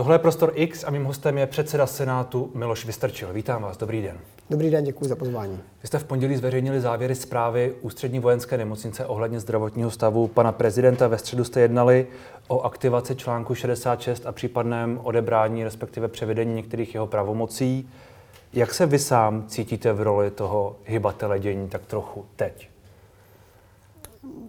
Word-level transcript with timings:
Tohle 0.00 0.14
je 0.14 0.18
Prostor 0.18 0.52
X 0.54 0.84
a 0.84 0.90
mým 0.90 1.04
hostem 1.04 1.38
je 1.38 1.46
předseda 1.46 1.86
Senátu 1.86 2.50
Miloš 2.54 2.84
Vystrčil. 2.86 3.32
Vítám 3.32 3.62
vás, 3.62 3.76
dobrý 3.76 4.02
den. 4.02 4.18
Dobrý 4.50 4.70
den, 4.70 4.84
děkuji 4.84 5.04
za 5.04 5.16
pozvání. 5.16 5.60
Vy 5.82 5.88
jste 5.88 5.98
v 5.98 6.04
pondělí 6.04 6.36
zveřejnili 6.36 6.80
závěry 6.80 7.14
zprávy 7.14 7.74
Ústřední 7.80 8.18
vojenské 8.18 8.58
nemocnice 8.58 9.06
ohledně 9.06 9.40
zdravotního 9.40 9.90
stavu 9.90 10.28
pana 10.28 10.52
prezidenta. 10.52 11.08
Ve 11.08 11.18
středu 11.18 11.44
jste 11.44 11.60
jednali 11.60 12.06
o 12.48 12.60
aktivaci 12.60 13.16
článku 13.16 13.54
66 13.54 14.26
a 14.26 14.32
případném 14.32 15.00
odebrání, 15.02 15.64
respektive 15.64 16.08
převedení 16.08 16.54
některých 16.54 16.94
jeho 16.94 17.06
pravomocí. 17.06 17.90
Jak 18.52 18.74
se 18.74 18.86
vy 18.86 18.98
sám 18.98 19.44
cítíte 19.48 19.92
v 19.92 20.02
roli 20.02 20.30
toho 20.30 20.76
hybatele 20.84 21.38
dění 21.38 21.68
tak 21.68 21.86
trochu 21.86 22.26
teď? 22.36 22.69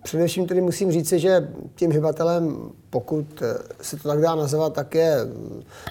Především 0.03 0.47
tedy 0.47 0.61
musím 0.61 0.91
říct, 0.91 1.11
že 1.11 1.49
tím 1.75 1.91
hybatelem, 1.91 2.57
pokud 2.89 3.43
se 3.81 3.97
to 3.97 4.07
tak 4.07 4.21
dá 4.21 4.35
nazvat, 4.35 4.73
tak 4.73 4.95
je 4.95 5.17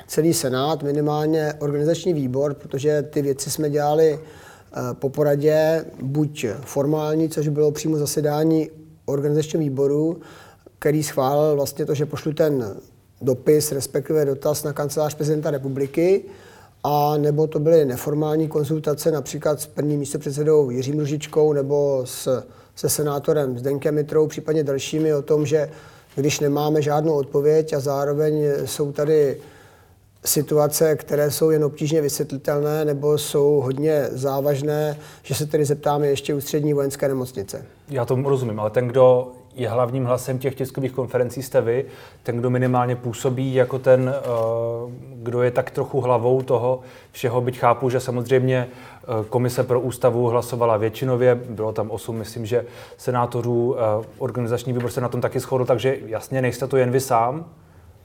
celý 0.07 0.35
Senát, 0.35 0.83
minimálně 0.83 1.55
organizační 1.59 2.15
výbor, 2.15 2.55
protože 2.55 3.03
ty 3.03 3.23
věci 3.23 3.51
jsme 3.51 3.71
dělali 3.71 4.19
eh, 4.19 4.81
po 4.93 5.09
poradě, 5.09 5.85
buď 6.03 6.47
formální, 6.65 7.29
což 7.29 7.49
bylo 7.49 7.73
přímo 7.73 7.99
zasedání 7.99 8.71
organizačního 9.05 9.61
výboru, 9.61 10.21
který 10.79 11.03
schválil 11.03 11.57
vlastně 11.57 11.87
to, 11.87 11.95
že 11.95 12.07
pošlu 12.07 12.33
ten 12.33 12.77
dopis, 13.23 13.73
respektive 13.73 14.25
dotaz 14.25 14.63
na 14.63 14.73
kancelář 14.73 15.15
prezidenta 15.15 15.51
republiky, 15.51 16.25
a 16.85 17.17
nebo 17.17 17.47
to 17.47 17.61
byly 17.61 17.85
neformální 17.85 18.49
konzultace 18.49 19.11
například 19.11 19.61
s 19.61 19.67
prvním 19.67 19.99
místopředsedou 19.99 20.71
Jiřím 20.71 20.99
Ružičkou 20.99 21.53
nebo 21.53 22.03
s 22.05 22.45
se 22.77 22.89
senátorem 22.89 23.59
Zdenkem 23.59 23.95
Mitrou, 23.95 24.27
případně 24.27 24.65
dalšími 24.65 25.15
o 25.15 25.23
tom, 25.23 25.47
že 25.47 25.71
když 26.15 26.41
nemáme 26.41 26.83
žádnou 26.83 27.15
odpověď 27.15 27.73
a 27.73 27.81
zároveň 27.81 28.45
jsou 28.65 28.93
tady 28.93 29.37
situace, 30.25 30.97
které 30.97 31.31
jsou 31.31 31.51
jen 31.51 31.65
obtížně 31.65 32.01
vysvětlitelné 32.01 32.85
nebo 32.85 33.19
jsou 33.19 33.61
hodně 33.65 34.09
závažné, 34.11 34.97
že 35.23 35.35
se 35.35 35.47
tedy 35.47 35.65
zeptáme 35.65 36.07
ještě 36.07 36.35
ústřední 36.35 36.73
vojenské 36.73 37.09
nemocnice. 37.09 37.65
Já 37.89 38.05
tomu 38.05 38.29
rozumím, 38.29 38.61
ale 38.61 38.71
ten, 38.71 38.89
kdo 38.89 39.33
je 39.55 39.69
hlavním 39.69 40.05
hlasem 40.05 40.39
těch 40.39 40.55
tiskových 40.55 40.93
konferencí 40.93 41.43
jste 41.43 41.61
vy, 41.61 41.85
ten, 42.23 42.37
kdo 42.37 42.51
minimálně 42.51 42.97
působí 42.97 43.55
jako 43.55 43.79
ten, 43.79 44.15
eh, 44.17 44.29
kdo 45.15 45.43
je 45.43 45.51
tak 45.51 45.71
trochu 45.71 46.01
hlavou 46.01 46.43
toho 46.43 46.81
všeho, 47.13 47.41
byť 47.41 47.59
chápu, 47.59 47.91
že 47.91 48.01
samozřejmě 48.01 48.69
komise 49.29 49.63
pro 49.63 49.81
ústavu 49.81 50.27
hlasovala 50.27 50.77
většinově, 50.77 51.35
bylo 51.35 51.73
tam 51.73 51.91
osm, 51.91 52.17
myslím, 52.17 52.47
že 52.47 52.65
senátorů, 52.97 53.77
eh, 53.79 54.07
organizační 54.19 54.73
výbor 54.73 54.91
se 54.91 55.01
na 55.01 55.09
tom 55.09 55.21
taky 55.21 55.41
shodl, 55.41 55.65
takže 55.65 55.97
jasně 56.07 56.43
nejste 56.43 56.67
to 56.67 56.77
jen 56.77 56.91
vy 56.91 57.01
sám, 57.01 57.45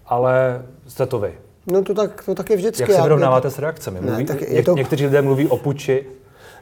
ale 0.05 0.65
jste 0.87 1.05
to 1.05 1.19
vy. 1.19 1.33
No 1.67 1.83
to 1.83 1.93
tak, 1.93 2.23
to 2.23 2.35
tak 2.35 2.49
je 2.49 2.55
vždycky. 2.57 2.81
Jak 2.81 2.91
se 2.91 3.01
vyrovnáváte 3.01 3.51
s 3.51 3.59
reakcemi? 3.59 4.01
Mluví, 4.01 4.17
ne, 4.17 4.25
tak 4.25 4.41
je 4.41 4.63
to... 4.63 4.75
Někteří 4.75 5.05
lidé 5.05 5.21
mluví 5.21 5.47
o 5.47 5.57
puči. 5.57 6.05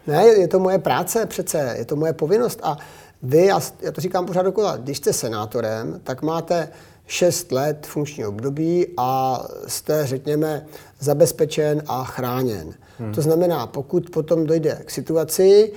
Ne, 0.08 0.26
je 0.26 0.48
to 0.48 0.60
moje 0.60 0.80
práce 0.80 1.26
přece, 1.26 1.76
je 1.78 1.86
to 1.86 1.96
moje 1.96 2.14
povinnost 2.14 2.60
a 2.64 2.78
vy, 3.24 3.46
já, 3.46 3.60
já 3.82 3.92
to 3.92 4.02
říkám 4.02 4.26
pořád 4.26 4.42
dokola, 4.42 4.78
když 4.78 4.98
jste 4.98 5.14
senátorem, 5.14 6.00
tak 6.04 6.22
máte 6.22 6.70
6 7.08 7.52
let 7.52 7.88
funkční 7.88 8.26
období 8.26 8.88
a 8.98 9.40
jste, 9.68 10.08
řekněme, 10.08 10.66
zabezpečen 11.04 11.84
a 11.88 12.04
chráněn. 12.04 12.74
Hmm. 13.00 13.14
To 13.14 13.22
znamená, 13.22 13.68
pokud 13.68 14.10
potom 14.10 14.46
dojde 14.46 14.82
k 14.86 14.92
situaci, 14.92 15.72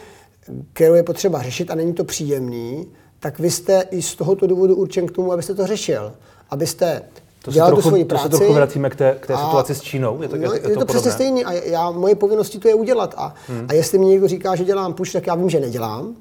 kterou 0.73 0.95
je 0.95 1.03
potřeba 1.03 1.43
řešit 1.43 1.71
a 1.71 1.75
není 1.75 1.93
to 1.93 2.05
příjemný, 2.05 2.87
tak 3.21 3.39
vy 3.39 3.51
jste 3.51 3.85
i 3.91 4.03
z 4.03 4.15
tohoto 4.15 4.47
důvodu 4.47 4.77
určen 4.77 5.07
k 5.07 5.11
tomu, 5.11 5.33
abyste 5.33 5.55
to 5.55 5.67
řešil. 5.67 6.13
Abyste 6.51 7.03
to 7.43 7.51
dělal 7.51 7.69
trochu, 7.69 7.83
tu 7.83 7.89
svoji 7.89 8.05
práci. 8.05 8.29
To 8.29 8.37
se 8.37 8.39
trochu 8.39 8.55
vracíme 8.55 8.91
k 8.91 8.97
té, 8.97 9.17
k 9.21 9.27
té 9.27 9.35
a, 9.35 9.45
situaci 9.45 9.75
s 9.75 9.81
Čínou. 9.81 10.23
Je 10.23 10.29
to, 10.29 10.37
no, 10.37 10.43
je, 10.43 10.61
je, 10.61 10.69
je 10.69 10.75
to, 10.75 10.81
to 10.81 10.87
přesně 10.87 11.11
stejný 11.11 11.45
a 11.45 11.53
já, 11.53 11.91
moje 11.91 12.15
povinností 12.15 12.59
to 12.59 12.69
je 12.69 12.75
udělat. 12.75 13.15
A, 13.17 13.35
hmm. 13.49 13.67
a 13.69 13.73
jestli 13.73 13.99
mi 13.99 14.07
někdo 14.07 14.29
říká, 14.29 14.57
že 14.57 14.65
dělám 14.65 14.95
puš, 14.95 15.13
tak 15.13 15.27
já 15.27 15.35
vím, 15.35 15.51
že 15.51 15.61
nedělám. 15.61 16.15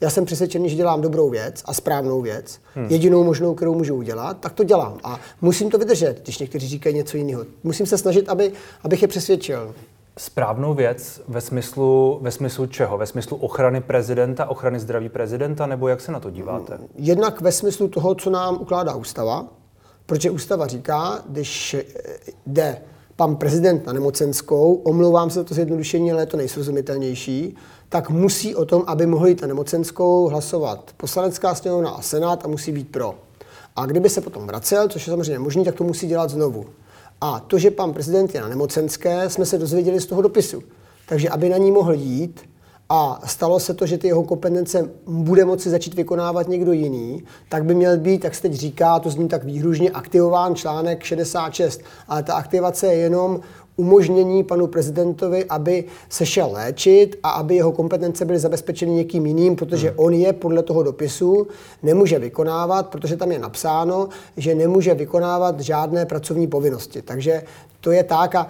Já 0.00 0.10
jsem 0.10 0.24
přesvědčený, 0.24 0.68
že 0.68 0.76
dělám 0.76 1.00
dobrou 1.00 1.30
věc 1.30 1.62
a 1.64 1.74
správnou 1.74 2.20
věc, 2.22 2.60
hmm. 2.74 2.86
jedinou 2.90 3.24
možnou, 3.24 3.54
kterou 3.54 3.74
můžu 3.74 3.94
udělat, 3.94 4.36
tak 4.40 4.52
to 4.52 4.64
dělám. 4.64 4.98
A 5.04 5.20
musím 5.40 5.70
to 5.70 5.78
vydržet, 5.78 6.20
když 6.22 6.38
někteří 6.38 6.68
říkají 6.68 6.94
něco 6.94 7.16
jiného. 7.16 7.44
Musím 7.64 7.86
se 7.86 7.98
snažit, 7.98 8.28
aby, 8.28 8.52
abych 8.84 9.02
je 9.02 9.08
přesvědčil. 9.08 9.74
Správnou 10.18 10.74
věc 10.74 11.20
ve 11.28 11.40
smyslu, 11.40 12.18
ve 12.22 12.30
smyslu 12.30 12.66
čeho? 12.66 12.98
Ve 12.98 13.06
smyslu 13.06 13.36
ochrany 13.36 13.80
prezidenta, 13.80 14.46
ochrany 14.46 14.80
zdraví 14.80 15.08
prezidenta, 15.08 15.66
nebo 15.66 15.88
jak 15.88 16.00
se 16.00 16.12
na 16.12 16.20
to 16.20 16.30
díváte? 16.30 16.78
Jednak 16.94 17.40
ve 17.40 17.52
smyslu 17.52 17.88
toho, 17.88 18.14
co 18.14 18.30
nám 18.30 18.56
ukládá 18.60 18.94
ústava, 18.94 19.46
protože 20.06 20.30
ústava 20.30 20.66
říká, 20.66 21.22
když 21.28 21.76
jde 22.46 22.78
pan 23.16 23.36
prezident 23.36 23.86
na 23.86 23.92
nemocenskou, 23.92 24.74
omlouvám 24.74 25.30
se 25.30 25.38
za 25.38 25.44
to 25.44 25.54
zjednodušení, 25.54 26.12
ale 26.12 26.22
je 26.22 26.26
to 26.26 26.36
nejsrozumitelnější, 26.36 27.56
tak 27.88 28.10
musí 28.10 28.54
o 28.54 28.64
tom, 28.64 28.84
aby 28.86 29.06
mohli 29.06 29.30
jít 29.30 29.42
na 29.42 29.48
nemocenskou, 29.48 30.28
hlasovat 30.28 30.90
poslanecká 30.96 31.54
sněmovna 31.54 31.90
a 31.90 32.02
senát 32.02 32.44
a 32.44 32.48
musí 32.48 32.72
být 32.72 32.88
pro. 32.88 33.14
A 33.76 33.86
kdyby 33.86 34.10
se 34.10 34.20
potom 34.20 34.46
vracel, 34.46 34.88
což 34.88 35.06
je 35.06 35.10
samozřejmě 35.10 35.38
možné, 35.38 35.64
tak 35.64 35.74
to 35.74 35.84
musí 35.84 36.06
dělat 36.06 36.30
znovu. 36.30 36.66
A 37.20 37.40
to, 37.40 37.58
že 37.58 37.70
pan 37.70 37.92
prezident 37.92 38.34
je 38.34 38.40
na 38.40 38.48
nemocenské, 38.48 39.30
jsme 39.30 39.46
se 39.46 39.58
dozvěděli 39.58 40.00
z 40.00 40.06
toho 40.06 40.22
dopisu. 40.22 40.62
Takže 41.08 41.28
aby 41.28 41.48
na 41.48 41.56
ní 41.56 41.72
mohl 41.72 41.92
jít, 41.92 42.40
a 42.88 43.20
stalo 43.24 43.60
se 43.60 43.74
to, 43.74 43.86
že 43.86 43.98
ty 43.98 44.06
jeho 44.06 44.22
kompetence 44.22 44.90
bude 45.06 45.44
moci 45.44 45.70
začít 45.70 45.94
vykonávat 45.94 46.48
někdo 46.48 46.72
jiný, 46.72 47.24
tak 47.48 47.64
by 47.64 47.74
měl 47.74 47.98
být, 47.98 48.24
jak 48.24 48.34
se 48.34 48.42
teď 48.42 48.52
říká, 48.52 48.98
to 48.98 49.10
zní 49.10 49.28
tak 49.28 49.44
výhružně, 49.44 49.90
aktivován 49.90 50.54
článek 50.54 51.02
66. 51.02 51.80
Ale 52.08 52.22
ta 52.22 52.34
aktivace 52.34 52.86
je 52.86 52.94
jenom 52.94 53.40
umožnění 53.76 54.44
panu 54.44 54.66
prezidentovi, 54.66 55.44
aby 55.44 55.84
se 56.08 56.26
šel 56.26 56.48
léčit 56.52 57.18
a 57.22 57.30
aby 57.30 57.54
jeho 57.54 57.72
kompetence 57.72 58.24
byly 58.24 58.38
zabezpečeny 58.38 58.92
někým 58.92 59.26
jiným, 59.26 59.56
protože 59.56 59.88
hmm. 59.88 59.98
on 59.98 60.14
je 60.14 60.32
podle 60.32 60.62
toho 60.62 60.82
dopisu 60.82 61.46
nemůže 61.82 62.18
vykonávat, 62.18 62.86
protože 62.86 63.16
tam 63.16 63.32
je 63.32 63.38
napsáno, 63.38 64.08
že 64.36 64.54
nemůže 64.54 64.94
vykonávat 64.94 65.60
žádné 65.60 66.06
pracovní 66.06 66.46
povinnosti. 66.46 67.02
Takže 67.02 67.42
to 67.86 67.92
je 67.92 68.04
tak 68.04 68.34
a 68.34 68.46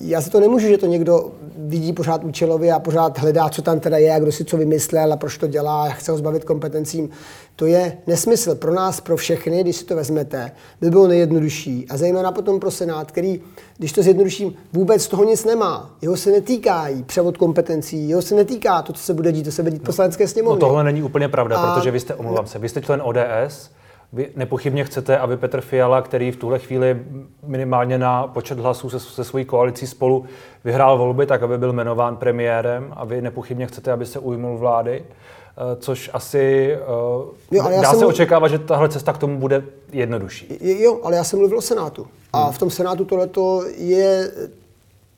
já 0.00 0.20
si 0.20 0.30
to 0.30 0.40
nemůžu, 0.40 0.68
že 0.68 0.78
to 0.78 0.86
někdo 0.86 1.30
vidí 1.56 1.92
pořád 1.92 2.24
účelově 2.24 2.72
a 2.72 2.78
pořád 2.78 3.18
hledá, 3.18 3.48
co 3.48 3.62
tam 3.62 3.80
teda 3.80 3.98
je 3.98 4.14
a 4.14 4.18
kdo 4.18 4.32
si 4.32 4.44
co 4.44 4.56
vymyslel 4.56 5.12
a 5.12 5.16
proč 5.16 5.38
to 5.38 5.46
dělá 5.46 5.82
a 5.82 5.88
chce 5.88 6.12
ho 6.12 6.18
zbavit 6.18 6.44
kompetencím. 6.44 7.10
To 7.56 7.66
je 7.66 7.98
nesmysl 8.06 8.54
pro 8.54 8.74
nás, 8.74 9.00
pro 9.00 9.16
všechny, 9.16 9.60
když 9.62 9.76
si 9.76 9.84
to 9.84 9.96
vezmete, 9.96 10.52
by 10.80 10.90
bylo 10.90 11.08
nejjednodušší. 11.08 11.86
A 11.90 11.96
zejména 11.96 12.32
potom 12.32 12.60
pro 12.60 12.70
Senát, 12.70 13.12
který, 13.12 13.40
když 13.78 13.92
to 13.92 14.02
zjednoduším, 14.02 14.54
vůbec 14.72 15.08
toho 15.08 15.24
nic 15.24 15.44
nemá. 15.44 15.90
Jeho 16.02 16.16
se 16.16 16.30
netýká 16.30 16.88
převod 17.06 17.36
kompetencí, 17.36 18.08
jeho 18.08 18.22
se 18.22 18.34
netýká 18.34 18.82
to, 18.82 18.92
co 18.92 19.02
se 19.02 19.14
bude 19.14 19.32
dít, 19.32 19.42
to 19.42 19.52
se 19.52 19.62
bude 19.62 19.72
dít 19.72 19.82
no, 19.82 19.86
poslanecké 19.86 20.28
sněmovny. 20.28 20.60
No 20.60 20.68
tohle 20.68 20.84
není 20.84 21.02
úplně 21.02 21.28
pravda, 21.28 21.56
a... 21.56 21.74
protože 21.74 21.90
vy 21.90 22.00
jste, 22.00 22.14
omlouvám 22.14 22.46
se, 22.46 22.58
vy 22.58 22.68
jste 22.68 22.80
člen 22.80 23.02
ODS, 23.04 23.70
vy 24.12 24.30
nepochybně 24.36 24.84
chcete, 24.84 25.18
aby 25.18 25.36
Petr 25.36 25.60
Fiala, 25.60 26.02
který 26.02 26.30
v 26.30 26.36
tuhle 26.36 26.58
chvíli 26.58 27.02
minimálně 27.46 27.98
na 27.98 28.26
počet 28.26 28.58
hlasů 28.58 28.90
se, 28.90 29.00
se 29.00 29.24
svojí 29.24 29.44
koalicí 29.44 29.86
spolu 29.86 30.24
vyhrál 30.64 30.98
volby, 30.98 31.26
tak 31.26 31.42
aby 31.42 31.58
byl 31.58 31.72
jmenován 31.72 32.16
premiérem 32.16 32.92
a 32.96 33.04
vy 33.04 33.22
nepochybně 33.22 33.66
chcete, 33.66 33.92
aby 33.92 34.06
se 34.06 34.18
ujmul 34.18 34.58
vlády, 34.58 35.04
eh, 35.04 35.76
což 35.76 36.10
asi 36.12 36.72
eh, 36.72 37.56
jo, 37.56 37.64
dá 37.82 37.90
se 37.90 37.96
mluv... 37.96 38.08
očekávat, 38.08 38.48
že 38.48 38.58
tahle 38.58 38.88
cesta 38.88 39.12
k 39.12 39.18
tomu 39.18 39.38
bude 39.38 39.64
jednodušší. 39.92 40.58
Jo, 40.60 41.00
ale 41.02 41.16
já 41.16 41.24
jsem 41.24 41.38
mluvil 41.38 41.58
o 41.58 41.62
Senátu. 41.62 42.06
A 42.32 42.44
hmm. 42.44 42.52
v 42.52 42.58
tom 42.58 42.70
Senátu 42.70 43.04
tohleto 43.04 43.64
je 43.76 44.32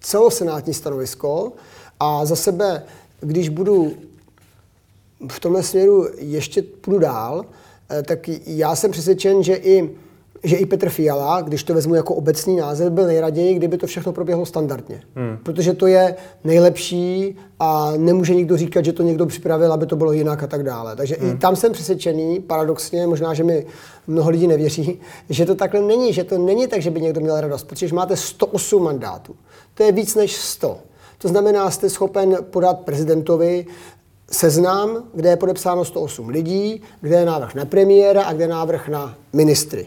celosenátní 0.01 0.75
stanovisko 0.75 1.53
a 2.01 2.25
za 2.25 2.37
sebe, 2.37 2.83
když 3.21 3.49
budu 3.49 3.93
v 5.29 5.41
tomhle 5.41 5.63
směru 5.63 6.09
ještě 6.19 6.63
půjdu 6.63 6.99
dál, 6.99 7.45
tak 8.07 8.29
já 8.47 8.77
jsem 8.77 8.91
přesvědčen, 8.91 9.43
že 9.43 9.55
i, 9.55 9.91
že 10.45 10.57
i 10.57 10.67
Petr 10.67 10.89
Fiala, 10.89 11.41
když 11.41 11.65
to 11.65 11.75
vezmu 11.75 11.95
jako 11.95 12.15
obecný 12.15 12.57
název, 12.57 12.93
byl 12.93 13.07
nejraději, 13.07 13.55
kdyby 13.55 13.79
to 13.79 13.87
všechno 13.87 14.13
proběhlo 14.13 14.47
standardně. 14.47 15.03
Hmm. 15.15 15.39
Protože 15.43 15.73
to 15.73 15.87
je 15.87 16.17
nejlepší 16.45 17.37
a 17.61 17.93
nemůže 17.97 18.35
nikdo 18.35 18.57
říkat, 18.57 18.85
že 18.85 18.93
to 18.93 19.03
někdo 19.03 19.27
připravil, 19.27 19.73
aby 19.73 19.87
to 19.87 19.97
bylo 19.97 20.13
jinak 20.13 20.43
a 20.43 20.47
tak 20.47 20.63
dále. 20.63 20.97
Takže 20.97 21.17
hmm. 21.21 21.31
i 21.31 21.39
tam 21.39 21.57
jsem 21.57 21.73
přesvědčený, 21.73 22.41
paradoxně, 22.41 23.07
možná, 23.07 23.35
že 23.35 23.45
mi 23.45 23.67
mnoho 24.07 24.31
lidí 24.31 24.47
nevěří, 24.47 25.01
že 25.31 25.47
to 25.47 25.55
takhle 25.55 25.81
není, 25.81 26.13
že 26.13 26.25
to 26.25 26.39
není 26.39 26.67
tak, 26.67 26.83
že 26.83 26.91
by 26.91 27.01
někdo 27.01 27.21
měl 27.21 27.41
radost, 27.41 27.65
protože 27.65 27.95
máte 27.95 28.17
108 28.17 28.83
mandátů. 28.83 29.35
To 29.75 29.83
je 29.83 29.93
víc 29.93 30.15
než 30.15 30.37
100. 30.37 30.79
To 31.19 31.29
znamená, 31.29 31.71
jste 31.71 31.91
schopen 31.91 32.37
podat 32.51 32.81
prezidentovi 32.81 33.67
seznam, 34.33 35.05
kde 35.15 35.29
je 35.29 35.37
podepsáno 35.37 35.85
108 35.85 36.29
lidí, 36.29 36.83
kde 37.01 37.17
je 37.17 37.25
návrh 37.25 37.55
na 37.55 37.65
premiéra 37.65 38.23
a 38.23 38.33
kde 38.33 38.45
je 38.45 38.49
návrh 38.49 38.89
na 38.89 39.19
ministry. 39.33 39.87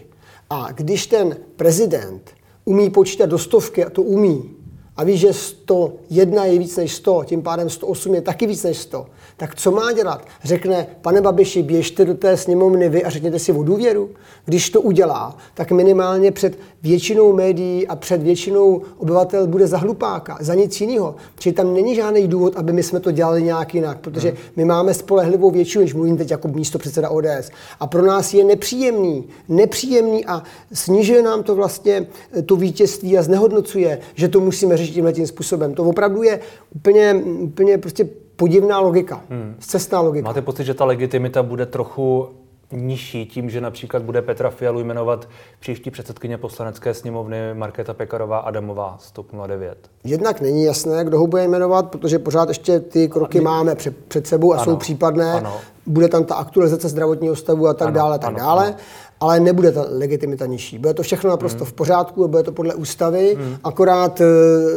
A 0.49 0.71
když 0.71 1.07
ten 1.07 1.37
prezident 1.55 2.31
umí 2.65 2.89
počítat 2.89 3.25
do 3.25 3.37
stovky, 3.37 3.85
a 3.85 3.89
to 3.89 4.01
umí, 4.01 4.55
a 4.97 5.03
ví, 5.03 5.17
že 5.17 5.33
101 5.33 6.45
je 6.45 6.59
víc 6.59 6.77
než 6.77 6.93
100, 6.93 7.23
tím 7.25 7.41
pádem 7.41 7.69
108 7.69 8.15
je 8.15 8.21
taky 8.21 8.47
víc 8.47 8.63
než 8.63 8.77
100, 8.77 9.05
tak 9.37 9.55
co 9.55 9.71
má 9.71 9.91
dělat? 9.91 10.27
Řekne, 10.43 10.87
pane 11.01 11.21
Babiši, 11.21 11.63
běžte 11.63 12.05
do 12.05 12.13
té 12.13 12.37
sněmovny 12.37 12.89
vy 12.89 13.03
a 13.03 13.09
řekněte 13.09 13.39
si 13.39 13.51
o 13.51 13.63
důvěru. 13.63 14.09
Když 14.45 14.69
to 14.69 14.81
udělá, 14.81 15.37
tak 15.53 15.71
minimálně 15.71 16.31
před 16.31 16.59
většinou 16.83 17.33
médií 17.33 17.87
a 17.87 17.95
před 17.95 18.23
většinou 18.23 18.81
obyvatel 18.97 19.47
bude 19.47 19.67
za 19.67 19.77
hlupáka, 19.77 20.37
za 20.39 20.53
nic 20.53 20.81
jiného. 20.81 21.15
Čili 21.39 21.53
tam 21.53 21.73
není 21.73 21.95
žádný 21.95 22.27
důvod, 22.27 22.55
aby 22.55 22.73
my 22.73 22.83
jsme 22.83 22.99
to 22.99 23.11
dělali 23.11 23.43
nějak 23.43 23.75
jinak, 23.75 23.99
protože 23.99 24.29
hmm. 24.29 24.37
my 24.55 24.65
máme 24.65 24.93
spolehlivou 24.93 25.51
většinu, 25.51 25.83
když 25.83 25.93
mluvím 25.93 26.17
teď 26.17 26.31
jako 26.31 26.47
místo 26.47 26.79
předseda 26.79 27.09
ODS. 27.09 27.49
A 27.79 27.87
pro 27.87 28.05
nás 28.05 28.33
je 28.33 28.43
nepříjemný, 28.43 29.27
nepříjemný 29.49 30.25
a 30.25 30.43
snižuje 30.73 31.21
nám 31.21 31.43
to 31.43 31.55
vlastně 31.55 32.07
eh, 32.33 32.41
to 32.41 32.55
vítězství 32.55 33.17
a 33.17 33.23
znehodnocuje, 33.23 33.99
že 34.15 34.27
to 34.27 34.39
musíme 34.39 34.77
řešit 34.77 34.93
tímhle 34.93 35.13
tím 35.13 35.27
způsobem. 35.27 35.73
To 35.73 35.83
opravdu 35.83 36.23
je 36.23 36.39
úplně, 36.75 37.13
úplně 37.39 37.77
prostě 37.77 38.09
podivná 38.35 38.79
logika, 38.79 39.21
hmm. 39.29 39.55
cestná 39.59 40.01
logika. 40.01 40.27
Máte 40.27 40.41
pocit, 40.41 40.63
že 40.63 40.73
ta 40.73 40.85
legitimita 40.85 41.43
bude 41.43 41.65
trochu 41.65 42.29
nižší 42.71 43.25
tím, 43.25 43.49
že 43.49 43.61
například 43.61 44.03
bude 44.03 44.21
Petra 44.21 44.49
Fialu 44.49 44.79
jmenovat 44.79 45.29
příští 45.59 45.91
předsedkyně 45.91 46.37
poslanecké 46.37 46.93
sněmovny 46.93 47.53
Markéta 47.53 47.93
Pekarová 47.93 48.37
Adamová 48.37 48.97
z 48.99 49.11
TOP 49.11 49.27
09? 49.47 49.77
Jednak 50.03 50.41
není 50.41 50.63
jasné, 50.63 51.03
kdo 51.03 51.19
ho 51.19 51.27
bude 51.27 51.43
jmenovat, 51.47 51.89
protože 51.91 52.19
pořád 52.19 52.47
ještě 52.49 52.79
ty 52.79 53.09
kroky 53.09 53.37
ano. 53.37 53.45
máme 53.45 53.75
před, 53.75 53.97
před 54.05 54.27
sebou 54.27 54.53
a 54.53 54.55
ano. 54.55 54.63
jsou 54.63 54.75
případné. 54.75 55.33
Ano. 55.33 55.57
Bude 55.85 56.07
tam 56.07 56.23
ta 56.23 56.35
aktualizace 56.35 56.89
zdravotního 56.89 57.35
stavu 57.35 57.67
a 57.67 57.73
tak 57.73 57.87
ano. 57.87 57.95
dále, 57.95 58.19
tak 58.19 58.27
ano. 58.27 58.37
dále. 58.37 58.67
Ano 58.67 58.75
ale 59.19 59.39
nebude 59.39 59.71
ta 59.71 59.85
legitimita 59.89 60.45
nižší. 60.45 60.77
Bude 60.77 60.93
to 60.93 61.03
všechno 61.03 61.29
naprosto 61.29 61.63
hmm. 61.63 61.71
v 61.71 61.73
pořádku, 61.73 62.27
bude 62.27 62.43
to 62.43 62.51
podle 62.51 62.75
ústavy, 62.75 63.37
hmm. 63.39 63.57
akorát 63.63 64.21
e, 64.21 64.25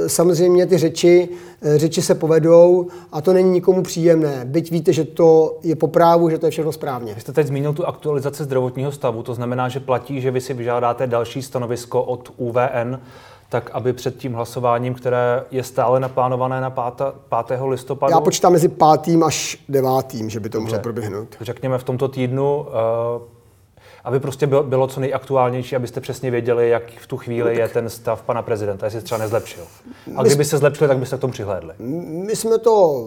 samozřejmě 0.08 0.66
ty 0.66 0.78
řeči, 0.78 1.28
e, 1.62 1.78
řeči 1.78 2.02
se 2.02 2.14
povedou 2.14 2.86
a 3.12 3.20
to 3.20 3.32
není 3.32 3.50
nikomu 3.50 3.82
příjemné. 3.82 4.40
Byť 4.44 4.70
víte, 4.70 4.92
že 4.92 5.04
to 5.04 5.58
je 5.62 5.76
po 5.76 5.88
právu, 5.88 6.30
že 6.30 6.38
to 6.38 6.46
je 6.46 6.50
všechno 6.50 6.72
správně. 6.72 7.14
Vy 7.14 7.20
jste 7.20 7.32
teď 7.32 7.46
zmínil 7.46 7.72
tu 7.72 7.86
aktualizaci 7.86 8.44
zdravotního 8.44 8.92
stavu, 8.92 9.22
to 9.22 9.34
znamená, 9.34 9.68
že 9.68 9.80
platí, 9.80 10.20
že 10.20 10.30
vy 10.30 10.40
si 10.40 10.54
vyžádáte 10.54 11.06
další 11.06 11.42
stanovisko 11.42 12.02
od 12.02 12.32
UVN, 12.36 12.98
tak 13.48 13.70
aby 13.72 13.92
před 13.92 14.16
tím 14.16 14.34
hlasováním, 14.34 14.94
které 14.94 15.44
je 15.50 15.64
stále 15.64 16.00
naplánované 16.00 16.60
na 16.60 16.70
5. 16.70 17.60
listopadu. 17.68 18.12
Já 18.12 18.20
počítám 18.20 18.52
mezi 18.52 18.68
5. 18.68 19.22
až 19.26 19.64
9. 19.68 19.90
že 20.26 20.40
by 20.40 20.48
to 20.48 20.60
mohlo 20.60 20.78
proběhnout. 20.78 21.36
Řekněme 21.40 21.78
v 21.78 21.84
tomto 21.84 22.08
týdnu 22.08 22.60
uh, 22.60 23.37
aby 24.08 24.20
prostě 24.20 24.46
bylo, 24.46 24.62
bylo 24.62 24.86
co 24.86 25.00
nejaktuálnější, 25.00 25.76
abyste 25.76 26.00
přesně 26.00 26.30
věděli, 26.30 26.68
jak 26.68 26.82
v 27.00 27.06
tu 27.06 27.16
chvíli 27.16 27.54
no, 27.54 27.60
je 27.60 27.68
ten 27.68 27.90
stav 27.90 28.22
pana 28.22 28.42
prezidenta, 28.42 28.86
jestli 28.86 29.00
se 29.00 29.04
třeba 29.04 29.18
nezlepšil. 29.18 29.64
A 30.16 30.22
kdyby 30.22 30.44
se 30.44 30.58
zlepšili, 30.58 30.88
tak 30.88 30.98
byste 30.98 31.16
k 31.16 31.20
tomu 31.20 31.32
přihlédli. 31.32 31.74
My 32.26 32.36
jsme 32.36 32.58
to 32.58 33.04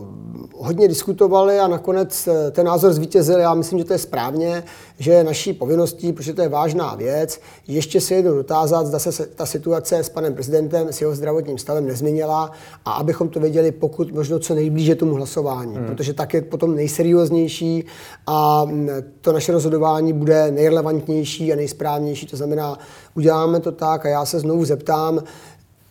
hodně 0.55 0.87
diskutovali 0.87 1.59
a 1.59 1.67
nakonec 1.67 2.27
eh, 2.27 2.51
ten 2.51 2.65
názor 2.65 2.93
zvítězil. 2.93 3.39
Já 3.39 3.53
myslím, 3.53 3.79
že 3.79 3.85
to 3.85 3.93
je 3.93 3.99
správně, 3.99 4.63
že 4.99 5.11
je 5.11 5.23
naší 5.23 5.53
povinností, 5.53 6.13
protože 6.13 6.33
to 6.33 6.41
je 6.41 6.49
vážná 6.49 6.95
věc, 6.95 7.39
ještě 7.67 8.01
se 8.01 8.15
jednou 8.15 8.33
dotázat, 8.33 8.87
zda 8.87 8.99
se 8.99 9.25
ta 9.27 9.45
situace 9.45 9.97
s 9.97 10.09
panem 10.09 10.33
prezidentem, 10.33 10.87
s 10.93 11.01
jeho 11.01 11.15
zdravotním 11.15 11.57
stavem 11.57 11.87
nezměnila 11.87 12.51
a 12.85 12.91
abychom 12.91 13.29
to 13.29 13.39
věděli 13.39 13.71
pokud 13.71 14.11
možno 14.11 14.39
co 14.39 14.55
nejblíže 14.55 14.95
tomu 14.95 15.15
hlasování, 15.15 15.75
hmm. 15.75 15.85
protože 15.85 16.13
tak 16.13 16.33
je 16.33 16.41
potom 16.41 16.75
nejserióznější 16.75 17.85
a 18.27 18.65
mm, 18.65 18.89
to 19.21 19.31
naše 19.31 19.51
rozhodování 19.51 20.13
bude 20.13 20.51
nejrelevantnější 20.51 20.90
a 21.53 21.55
nejsprávnější. 21.55 22.25
To 22.25 22.37
znamená, 22.37 22.79
uděláme 23.15 23.59
to 23.59 23.71
tak 23.71 24.05
a 24.05 24.09
já 24.09 24.25
se 24.25 24.39
znovu 24.39 24.65
zeptám, 24.65 25.23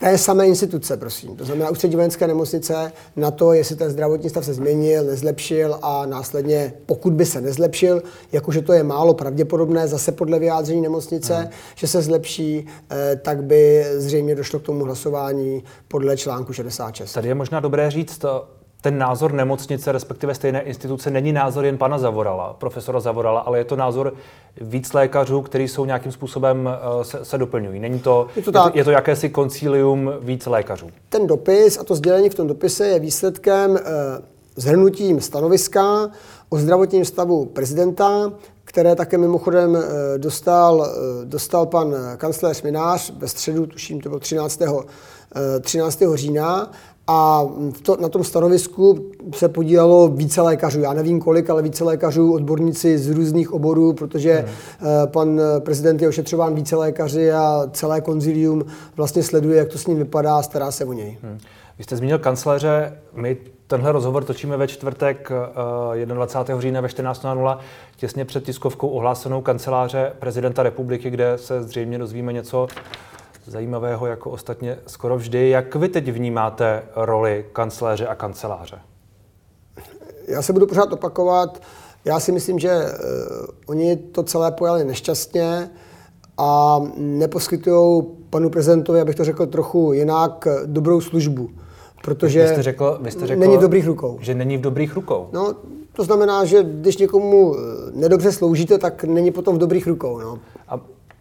té 0.00 0.19
samé 0.19 0.47
instituce, 0.47 0.97
prosím. 0.97 1.37
To 1.37 1.44
znamená 1.44 1.70
ústřední 1.70 1.97
vojenské 1.97 2.26
nemocnice 2.26 2.93
na 3.17 3.31
to, 3.31 3.52
jestli 3.52 3.76
ten 3.76 3.91
zdravotní 3.91 4.31
stav 4.31 4.44
se 4.44 4.55
změnil, 4.55 5.05
nezlepšil 5.05 5.79
a 5.82 6.06
následně, 6.06 6.73
pokud 6.87 7.12
by 7.12 7.26
se 7.26 7.41
nezlepšil, 7.41 8.02
jakože 8.32 8.62
to 8.62 8.73
je 8.73 8.82
málo 8.82 9.14
pravděpodobné, 9.14 9.88
zase 9.88 10.12
podle 10.12 10.38
vyjádření 10.38 10.81
nemocnice, 10.81 11.35
hmm. 11.35 11.49
že 11.75 11.87
se 11.87 12.02
zlepší, 12.02 12.67
eh, 12.91 13.17
tak 13.17 13.43
by 13.43 13.85
zřejmě 13.97 14.35
došlo 14.35 14.58
k 14.58 14.62
tomu 14.62 14.85
hlasování 14.85 15.64
podle 15.88 16.17
článku 16.17 16.52
66. 16.52 17.12
Tady 17.12 17.29
je 17.29 17.35
možná 17.35 17.61
dobré 17.61 17.91
říct, 17.91 18.25
ten 18.81 18.99
názor 18.99 19.32
nemocnice, 19.32 19.93
respektive 19.93 20.35
stejné 20.35 20.61
instituce, 20.61 21.11
není 21.11 21.32
názor 21.32 21.65
jen 21.65 21.79
pana 21.79 21.99
Zavorala, 21.99 22.56
profesora 22.59 23.00
Zavorala, 23.00 23.41
ale 23.41 23.59
je 23.59 23.65
to 23.65 23.77
názor 23.77 24.15
víc 24.61 24.93
lékařů, 24.93 25.43
kteří 25.43 25.69
jsou 25.69 25.85
nějakým 25.85 26.12
způsobem 26.12 26.69
eh, 26.69 27.05
se, 27.05 27.25
se 27.25 27.38
doplňují. 27.38 27.81
Není 27.81 28.00
to, 28.00 28.27
je 28.37 28.43
to, 28.43 28.53
tak. 28.53 28.65
je, 28.65 28.71
to, 28.71 28.79
je 28.79 28.85
to 28.85 28.91
jakési 28.91 29.31
koncílium 29.31 30.12
víc 30.21 30.47
lékařů. 30.47 30.91
Ten 31.09 31.27
dopis 31.27 31.79
a 31.79 31.85
to 31.85 31.94
sdělení 31.94 32.31
v 32.31 32.35
tom 32.35 32.47
dopise 32.47 32.87
je 32.87 32.99
výsledkem 32.99 33.77
eh, 33.77 33.82
zhrnutím 34.56 35.21
stanoviska 35.21 36.11
o 36.49 36.59
zdravotním 36.59 37.05
stavu 37.05 37.44
prezidenta, 37.44 38.33
které 38.65 38.97
také 38.97 39.19
mimochodem 39.19 39.76
eh, 39.76 40.19
dostal, 40.19 40.87
eh, 40.87 41.25
dostal 41.25 41.67
pan 41.67 41.94
kancléř 42.17 42.62
Minář 42.62 43.12
ve 43.17 43.29
středu, 43.29 43.67
tuším, 43.67 44.00
to 44.00 44.09
bylo 44.09 44.21
13. 44.21 44.62
13. 45.61 46.03
října 46.15 46.71
a 47.11 47.47
to, 47.83 47.97
na 48.01 48.09
tom 48.09 48.25
stanovisku 48.25 49.05
se 49.35 49.49
podílelo 49.49 50.09
více 50.09 50.41
lékařů. 50.41 50.81
Já 50.81 50.93
nevím 50.93 51.21
kolik, 51.21 51.51
ale 51.51 51.62
více 51.62 51.85
lékařů, 51.85 52.33
odborníci 52.33 52.99
z 52.99 53.11
různých 53.11 53.53
oborů, 53.53 53.93
protože 53.93 54.45
hmm. 54.47 54.89
pan 55.07 55.41
prezident 55.59 56.03
je 56.03 56.09
ošetřován 56.09 56.55
více 56.55 56.77
lékaři 56.77 57.33
a 57.33 57.62
celé 57.73 58.01
konzilium 58.01 58.65
vlastně 58.97 59.23
sleduje, 59.23 59.59
jak 59.59 59.69
to 59.69 59.79
s 59.79 59.87
ním 59.87 59.99
vypadá 59.99 60.37
a 60.37 60.43
stará 60.43 60.71
se 60.71 60.85
o 60.85 60.93
něj. 60.93 61.19
Hmm. 61.23 61.39
Vy 61.79 61.85
jste 61.85 61.97
zmínil 61.97 62.19
kancléře. 62.19 62.93
My 63.15 63.37
tenhle 63.67 63.93
rozhovor 63.93 64.25
točíme 64.25 64.57
ve 64.57 64.69
čtvrtek 64.69 65.33
21. 66.05 66.59
Eh, 66.59 66.62
října 66.62 66.81
ve 66.81 66.89
14.00, 66.89 67.59
těsně 67.97 68.25
před 68.25 68.45
tiskovkou 68.45 68.89
ohlásenou 68.89 69.41
kanceláře 69.41 70.12
prezidenta 70.19 70.62
republiky, 70.62 71.11
kde 71.11 71.33
se 71.39 71.62
zřejmě 71.62 71.99
dozvíme 71.99 72.33
něco 72.33 72.69
zajímavého 73.46 74.06
jako 74.06 74.31
ostatně 74.31 74.78
skoro 74.87 75.16
vždy. 75.16 75.50
Jak 75.50 75.75
vy 75.75 75.88
teď 75.88 76.12
vnímáte 76.12 76.82
roli 76.96 77.46
kancléře 77.52 78.06
a 78.06 78.14
kanceláře? 78.14 78.78
Já 80.28 80.42
se 80.42 80.52
budu 80.52 80.66
pořád 80.66 80.92
opakovat. 80.92 81.62
Já 82.04 82.20
si 82.20 82.32
myslím, 82.32 82.58
že 82.58 82.70
uh, 82.70 83.46
oni 83.66 83.96
to 83.96 84.22
celé 84.22 84.52
pojali 84.52 84.84
nešťastně 84.84 85.70
a 86.38 86.81
neposkytují 86.96 88.02
panu 88.31 88.50
prezidentovi, 88.50 89.00
abych 89.00 89.14
to 89.14 89.25
řekl 89.25 89.46
trochu 89.46 89.92
jinak, 89.92 90.48
dobrou 90.66 91.00
službu. 91.00 91.50
Protože 92.04 92.42
vy 92.42 92.48
jste 92.48 92.62
řekl, 92.62 92.98
vy 93.02 93.10
jste 93.10 93.26
řekl, 93.26 93.40
není 93.40 93.56
v 93.56 93.60
dobrých 93.60 93.87
rukou. 93.87 94.19
Že 94.20 94.34
není 94.34 94.56
v 94.56 94.60
dobrých 94.60 94.94
rukou. 94.94 95.28
No, 95.32 95.54
to 95.92 96.04
znamená, 96.04 96.44
že 96.44 96.62
když 96.62 96.98
někomu 96.98 97.54
eh, 97.54 97.58
nedobře 97.94 98.32
sloužíte, 98.32 98.78
tak 98.78 99.04
není 99.04 99.31
potom 99.31 99.54
v 99.56 99.58
dobrých 99.58 99.87
rukou. 99.87 100.19
No. 100.19 100.38
A 100.69 100.81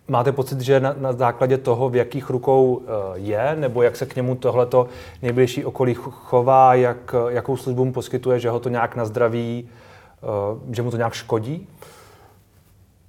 Máte 0.09 0.31
pocit, 0.31 0.61
že 0.61 0.79
na, 0.79 0.95
na 0.99 1.13
základě 1.13 1.57
toho, 1.57 1.89
v 1.89 1.95
jakých 1.95 2.29
rukou 2.29 2.73
uh, 2.73 2.83
je, 3.13 3.55
nebo 3.55 3.81
jak 3.81 3.95
se 3.95 4.05
k 4.05 4.15
němu 4.15 4.35
tohleto 4.35 4.87
nejbližší 5.21 5.65
okolí 5.65 5.93
chová, 5.99 6.73
jak, 6.73 7.15
jakou 7.29 7.57
službu 7.57 7.85
mu 7.85 7.93
poskytuje, 7.93 8.39
že 8.39 8.49
ho 8.49 8.59
to 8.59 8.69
nějak 8.69 8.95
nazdraví, 8.95 9.69
uh, 10.53 10.73
že 10.73 10.81
mu 10.81 10.91
to 10.91 10.97
nějak 10.97 11.13
škodí? 11.13 11.67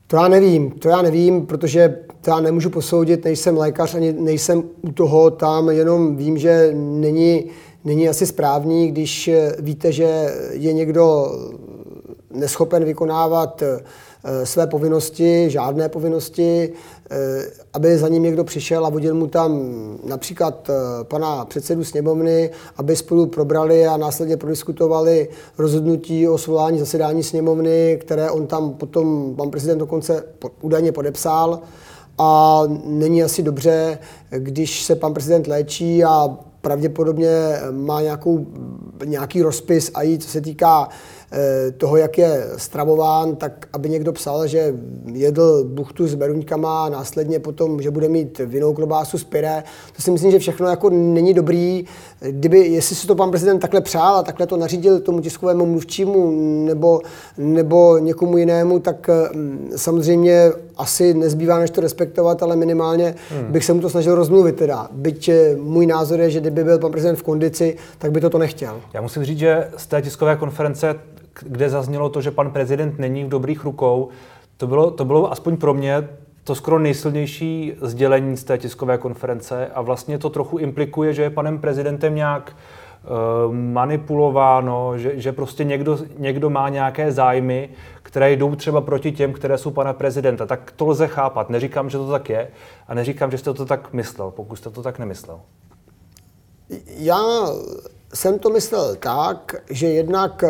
To 0.06 0.16
já 0.16 0.28
nevím, 0.28 0.70
to 0.70 0.88
já 0.88 1.02
nevím, 1.02 1.46
protože 1.46 1.98
to 2.20 2.30
já 2.30 2.40
nemůžu 2.40 2.70
posoudit, 2.70 3.24
nejsem 3.24 3.56
lékař, 3.56 3.94
ani 3.94 4.12
nejsem 4.12 4.62
u 4.82 4.92
toho 4.92 5.30
tam, 5.30 5.68
jenom 5.70 6.16
vím, 6.16 6.38
že 6.38 6.70
není, 6.74 7.44
není 7.84 8.08
asi 8.08 8.26
správný, 8.26 8.88
když 8.88 9.30
víte, 9.58 9.92
že 9.92 10.34
je 10.50 10.72
někdo 10.72 11.32
neschopen 12.30 12.84
vykonávat 12.84 13.62
Eh, 13.62 13.80
své 14.44 14.66
povinnosti, 14.66 15.50
žádné 15.50 15.88
povinnosti, 15.88 16.72
eh, 17.10 17.16
aby 17.72 17.98
za 17.98 18.08
ním 18.08 18.22
někdo 18.22 18.44
přišel 18.44 18.86
a 18.86 18.88
vodil 18.88 19.14
mu 19.14 19.26
tam 19.26 19.60
například 20.04 20.70
eh, 20.70 21.04
pana 21.04 21.44
předsedu 21.44 21.84
sněmovny, 21.84 22.50
aby 22.76 22.96
spolu 22.96 23.26
probrali 23.26 23.86
a 23.86 23.96
následně 23.96 24.36
prodiskutovali 24.36 25.28
rozhodnutí 25.58 26.28
o 26.28 26.38
svolání 26.38 26.78
zasedání 26.78 27.22
sněmovny, 27.22 27.98
které 28.00 28.30
on 28.30 28.46
tam 28.46 28.72
potom, 28.72 29.34
pan 29.36 29.50
prezident 29.50 29.78
dokonce 29.78 30.24
údajně 30.60 30.92
podepsal. 30.92 31.60
A 32.18 32.62
není 32.84 33.22
asi 33.22 33.42
dobře, 33.42 33.98
když 34.30 34.82
se 34.82 34.94
pan 34.94 35.14
prezident 35.14 35.46
léčí 35.46 36.04
a 36.04 36.36
pravděpodobně 36.60 37.30
má 37.70 38.02
nějakou, 38.02 38.46
nějaký 39.04 39.42
rozpis 39.42 39.90
a 39.94 40.02
jí, 40.02 40.18
co 40.18 40.28
se 40.28 40.40
týká 40.40 40.88
Eh, 40.88 41.19
toho, 41.76 41.96
jak 41.96 42.18
je 42.18 42.46
stravován, 42.56 43.36
tak 43.36 43.66
aby 43.72 43.88
někdo 43.88 44.12
psal, 44.12 44.46
že 44.46 44.74
jedl 45.12 45.64
buchtu 45.64 46.06
s 46.06 46.14
beruňkama 46.14 46.84
a 46.84 46.88
následně 46.88 47.38
potom, 47.38 47.82
že 47.82 47.90
bude 47.90 48.08
mít 48.08 48.38
vinou 48.38 48.74
klobásu 48.74 49.18
z 49.18 49.24
pyré. 49.24 49.62
To 49.96 50.02
si 50.02 50.10
myslím, 50.10 50.30
že 50.30 50.38
všechno 50.38 50.68
jako 50.68 50.90
není 50.90 51.34
dobrý. 51.34 51.84
Kdyby, 52.20 52.58
jestli 52.58 52.96
si 52.96 53.06
to 53.06 53.14
pan 53.14 53.30
prezident 53.30 53.58
takhle 53.58 53.80
přál 53.80 54.16
a 54.16 54.22
takhle 54.22 54.46
to 54.46 54.56
nařídil 54.56 55.00
tomu 55.00 55.20
tiskovému 55.20 55.66
mluvčímu 55.66 56.30
nebo, 56.66 57.00
nebo 57.38 57.98
někomu 57.98 58.38
jinému, 58.38 58.78
tak 58.78 59.10
mm, 59.34 59.70
samozřejmě 59.76 60.52
asi 60.76 61.14
nezbývá 61.14 61.58
než 61.58 61.70
to 61.70 61.80
respektovat, 61.80 62.42
ale 62.42 62.56
minimálně 62.56 63.14
hmm. 63.30 63.52
bych 63.52 63.64
se 63.64 63.72
mu 63.72 63.80
to 63.80 63.90
snažil 63.90 64.14
rozmluvit 64.14 64.56
teda. 64.56 64.88
Byť 64.92 65.28
eh, 65.28 65.56
můj 65.56 65.86
názor 65.86 66.20
je, 66.20 66.30
že 66.30 66.40
kdyby 66.40 66.64
byl 66.64 66.78
pan 66.78 66.90
prezident 66.90 67.16
v 67.16 67.22
kondici, 67.22 67.76
tak 67.98 68.12
by 68.12 68.20
to 68.20 68.30
to 68.30 68.38
nechtěl. 68.38 68.80
Já 68.94 69.00
musím 69.00 69.24
říct, 69.24 69.38
že 69.38 69.68
z 69.76 69.86
té 69.86 70.02
tiskové 70.02 70.36
konference, 70.36 70.94
kde 71.42 71.70
zaznělo 71.70 72.08
to, 72.08 72.20
že 72.20 72.30
pan 72.30 72.50
prezident 72.50 72.98
není 72.98 73.24
v 73.24 73.28
dobrých 73.28 73.64
rukou, 73.64 74.08
to 74.56 74.66
bylo, 74.66 74.90
to 74.90 75.04
bylo 75.04 75.32
aspoň 75.32 75.56
pro 75.56 75.74
mě 75.74 76.08
to 76.44 76.54
skoro 76.54 76.78
nejsilnější 76.78 77.72
sdělení 77.82 78.36
z 78.36 78.44
té 78.44 78.58
tiskové 78.58 78.98
konference 78.98 79.66
a 79.74 79.80
vlastně 79.80 80.18
to 80.18 80.30
trochu 80.30 80.58
implikuje, 80.58 81.14
že 81.14 81.22
je 81.22 81.30
panem 81.30 81.58
prezidentem 81.58 82.14
nějak 82.14 82.56
uh, 82.56 83.54
manipulováno, 83.54 84.98
že, 84.98 85.12
že 85.20 85.32
prostě 85.32 85.64
někdo, 85.64 85.98
někdo 86.18 86.50
má 86.50 86.68
nějaké 86.68 87.12
zájmy, 87.12 87.68
které 88.02 88.32
jdou 88.32 88.54
třeba 88.54 88.80
proti 88.80 89.12
těm, 89.12 89.32
které 89.32 89.58
jsou 89.58 89.70
pana 89.70 89.92
prezidenta. 89.92 90.46
Tak 90.46 90.72
to 90.76 90.86
lze 90.86 91.06
chápat. 91.06 91.50
Neříkám, 91.50 91.90
že 91.90 91.98
to 91.98 92.10
tak 92.10 92.28
je 92.28 92.48
a 92.88 92.94
neříkám, 92.94 93.30
že 93.30 93.38
jste 93.38 93.54
to 93.54 93.66
tak 93.66 93.92
myslel, 93.92 94.30
pokud 94.30 94.56
jste 94.56 94.70
to 94.70 94.82
tak 94.82 94.98
nemyslel. 94.98 95.40
Já 96.86 97.20
jsem 98.14 98.38
to 98.38 98.50
myslel 98.50 98.96
tak, 98.96 99.54
že 99.70 99.86
jednak 99.86 100.44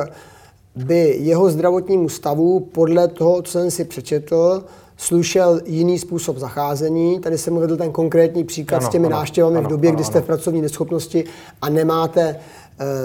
by 0.77 1.17
jeho 1.21 1.50
zdravotnímu 1.50 2.09
stavu 2.09 2.61
podle 2.61 3.09
toho, 3.09 3.43
co 3.43 3.53
jsem 3.53 3.71
si 3.71 3.85
přečetl, 3.85 4.65
slušel 4.97 5.61
jiný 5.65 5.99
způsob 5.99 6.37
zacházení. 6.37 7.21
Tady 7.21 7.39
jsem 7.39 7.57
uvedl 7.57 7.77
ten 7.77 7.93
konkrétní 7.93 8.45
příklad 8.45 8.79
ano, 8.79 8.87
s 8.87 8.91
těmi 8.91 9.07
ano, 9.07 9.17
návštěvami 9.17 9.59
ano, 9.59 9.69
v 9.69 9.71
době, 9.71 9.89
ano, 9.89 9.97
kdy 9.97 10.05
jste 10.05 10.19
ano. 10.19 10.23
v 10.23 10.27
pracovní 10.27 10.62
neschopnosti 10.62 11.25
a 11.62 11.69
nemáte 11.69 12.37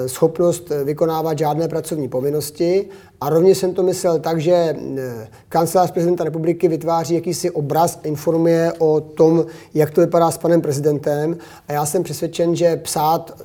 schopnost 0.08 0.72
eh, 0.72 0.84
vykonávat 0.84 1.38
žádné 1.38 1.68
pracovní 1.68 2.08
povinnosti. 2.08 2.86
A 3.22 3.30
rovně 3.30 3.56
jsem 3.56 3.74
to 3.74 3.84
myslel 3.84 4.20
tak, 4.20 4.42
že 4.42 4.54
eh, 4.54 5.28
kancelář 5.50 5.92
prezidenta 5.92 6.24
republiky 6.24 6.68
vytváří 6.68 7.16
jakýsi 7.16 7.52
obraz, 7.52 8.00
informuje 8.04 8.74
o 8.78 9.02
tom, 9.02 9.46
jak 9.74 9.92
to 9.92 10.02
vypadá 10.02 10.32
s 10.32 10.38
panem 10.38 10.62
prezidentem. 10.62 11.38
A 11.68 11.74
já 11.74 11.86
jsem 11.86 12.04
přesvědčen, 12.04 12.56
že 12.56 12.76
psát, 12.76 13.42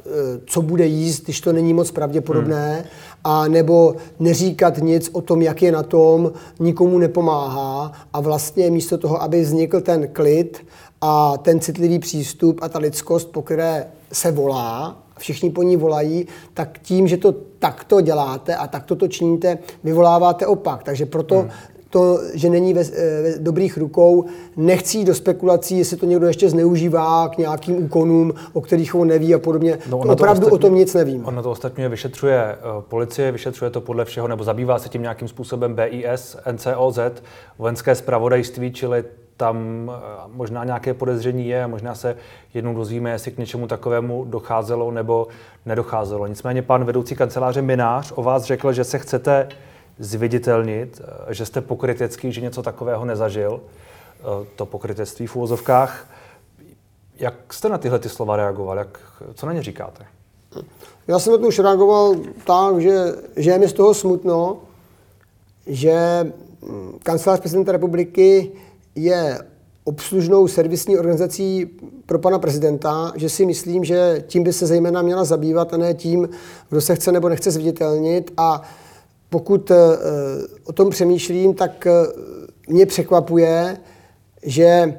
co 0.46 0.62
bude 0.62 0.86
jíst, 0.86 1.24
když 1.24 1.40
to 1.40 1.52
není 1.52 1.74
moc 1.74 1.90
pravděpodobné, 1.90 2.74
hmm. 2.74 2.84
a 3.24 3.48
nebo 3.48 3.94
neříkat 4.18 4.78
nic 4.78 5.10
o 5.12 5.20
tom, 5.20 5.42
jak 5.42 5.62
je 5.62 5.72
na 5.72 5.82
tom, 5.82 6.32
nikomu 6.58 6.98
nepomáhá. 6.98 7.92
A 8.12 8.20
vlastně 8.20 8.70
místo 8.70 8.98
toho, 8.98 9.22
aby 9.22 9.42
vznikl 9.42 9.80
ten 9.80 10.08
klid 10.08 10.66
a 11.00 11.38
ten 11.38 11.60
citlivý 11.60 11.98
přístup 11.98 12.58
a 12.62 12.68
ta 12.68 12.78
lidskost, 12.78 13.32
po 13.32 13.42
které 13.42 13.86
se 14.12 14.30
volá, 14.30 15.02
všichni 15.18 15.50
po 15.50 15.62
ní 15.62 15.76
volají, 15.76 16.26
tak 16.54 16.78
tím, 16.78 17.08
že 17.08 17.16
to 17.16 17.32
takto 17.58 18.00
děláte 18.00 18.56
a 18.56 18.66
takto 18.66 18.96
to 18.96 19.08
činíte, 19.08 19.58
vyvoláváte 19.84 20.46
opak. 20.46 20.82
Takže 20.82 21.06
proto 21.06 21.38
hmm 21.38 21.50
to, 21.90 22.18
že 22.34 22.50
není 22.50 22.74
ve, 22.74 22.82
ve 23.22 23.38
dobrých 23.38 23.76
rukou, 23.76 24.24
nechci 24.56 24.98
jít 24.98 25.04
do 25.04 25.14
spekulací, 25.14 25.78
jestli 25.78 25.96
to 25.96 26.06
někdo 26.06 26.26
ještě 26.26 26.50
zneužívá 26.50 27.28
k 27.28 27.38
nějakým 27.38 27.84
úkonům, 27.84 28.34
o 28.52 28.60
kterých 28.60 28.94
on 28.94 29.08
neví 29.08 29.34
a 29.34 29.38
podobně. 29.38 29.78
No, 29.90 29.98
to 29.98 30.08
opravdu 30.12 30.40
to 30.40 30.46
ostatně, 30.46 30.54
o 30.54 30.58
tom 30.70 30.74
nic 30.78 30.94
nevím. 30.94 31.26
Ono 31.26 31.42
to 31.42 31.50
ostatně 31.50 31.88
vyšetřuje 31.88 32.56
uh, 32.76 32.82
policie, 32.82 33.32
vyšetřuje 33.32 33.70
to 33.70 33.80
podle 33.80 34.04
všeho, 34.04 34.28
nebo 34.28 34.44
zabývá 34.44 34.78
se 34.78 34.88
tím 34.88 35.02
nějakým 35.02 35.28
způsobem 35.28 35.74
BIS, 35.74 36.36
NCOZ, 36.52 36.98
vojenské 37.58 37.94
zpravodajství, 37.94 38.72
čili 38.72 39.04
tam 39.40 39.90
eh, 39.90 40.00
možná 40.26 40.64
nějaké 40.64 40.94
podezření 40.94 41.48
je, 41.48 41.66
možná 41.66 41.94
se 41.94 42.16
jednou 42.54 42.74
dozvíme, 42.74 43.10
jestli 43.10 43.30
k 43.30 43.38
něčemu 43.38 43.66
takovému 43.66 44.24
docházelo 44.24 44.90
nebo 44.90 45.28
nedocházelo. 45.66 46.26
Nicméně 46.26 46.62
pan 46.62 46.84
vedoucí 46.84 47.16
kanceláře 47.16 47.62
Minář 47.62 48.12
o 48.14 48.22
vás 48.22 48.44
řekl, 48.44 48.72
že 48.72 48.84
se 48.84 48.98
chcete 48.98 49.48
zviditelnit, 49.98 51.00
eh, 51.04 51.34
že 51.34 51.46
jste 51.46 51.60
pokrytecký, 51.60 52.32
že 52.32 52.40
něco 52.40 52.62
takového 52.62 53.04
nezažil, 53.04 53.60
eh, 53.60 54.46
to 54.56 54.66
pokrytectví 54.66 55.26
v 55.26 55.36
úvozovkách. 55.36 56.06
Jak 57.16 57.54
jste 57.54 57.68
na 57.68 57.78
tyhle 57.78 57.98
ty 57.98 58.08
slova 58.08 58.36
reagoval? 58.36 58.78
Jak, 58.78 59.00
co 59.34 59.46
na 59.46 59.52
ně 59.52 59.62
říkáte? 59.62 60.06
Já 61.08 61.18
jsem 61.18 61.32
na 61.32 61.38
to 61.38 61.46
už 61.46 61.58
reagoval 61.58 62.14
tak, 62.44 62.80
že, 62.80 63.04
že 63.36 63.50
je 63.50 63.58
mi 63.58 63.68
z 63.68 63.72
toho 63.72 63.94
smutno, 63.94 64.58
že 65.66 66.26
hm, 66.62 66.98
kancelář 67.02 67.40
prezidenta 67.40 67.72
republiky 67.72 68.52
je 68.94 69.38
obslužnou 69.84 70.48
servisní 70.48 70.98
organizací 70.98 71.70
pro 72.06 72.18
pana 72.18 72.38
prezidenta, 72.38 73.12
že 73.16 73.28
si 73.28 73.46
myslím, 73.46 73.84
že 73.84 74.24
tím 74.26 74.42
by 74.42 74.52
se 74.52 74.66
zejména 74.66 75.02
měla 75.02 75.24
zabývat 75.24 75.74
a 75.74 75.76
ne 75.76 75.94
tím, 75.94 76.28
kdo 76.68 76.80
se 76.80 76.94
chce 76.94 77.12
nebo 77.12 77.28
nechce 77.28 77.50
zviditelnit. 77.50 78.32
A 78.36 78.62
pokud 79.30 79.70
eh, 79.70 79.76
o 80.64 80.72
tom 80.72 80.90
přemýšlím, 80.90 81.54
tak 81.54 81.86
eh, 81.86 81.90
mě 82.68 82.86
překvapuje, 82.86 83.76
že 84.42 84.98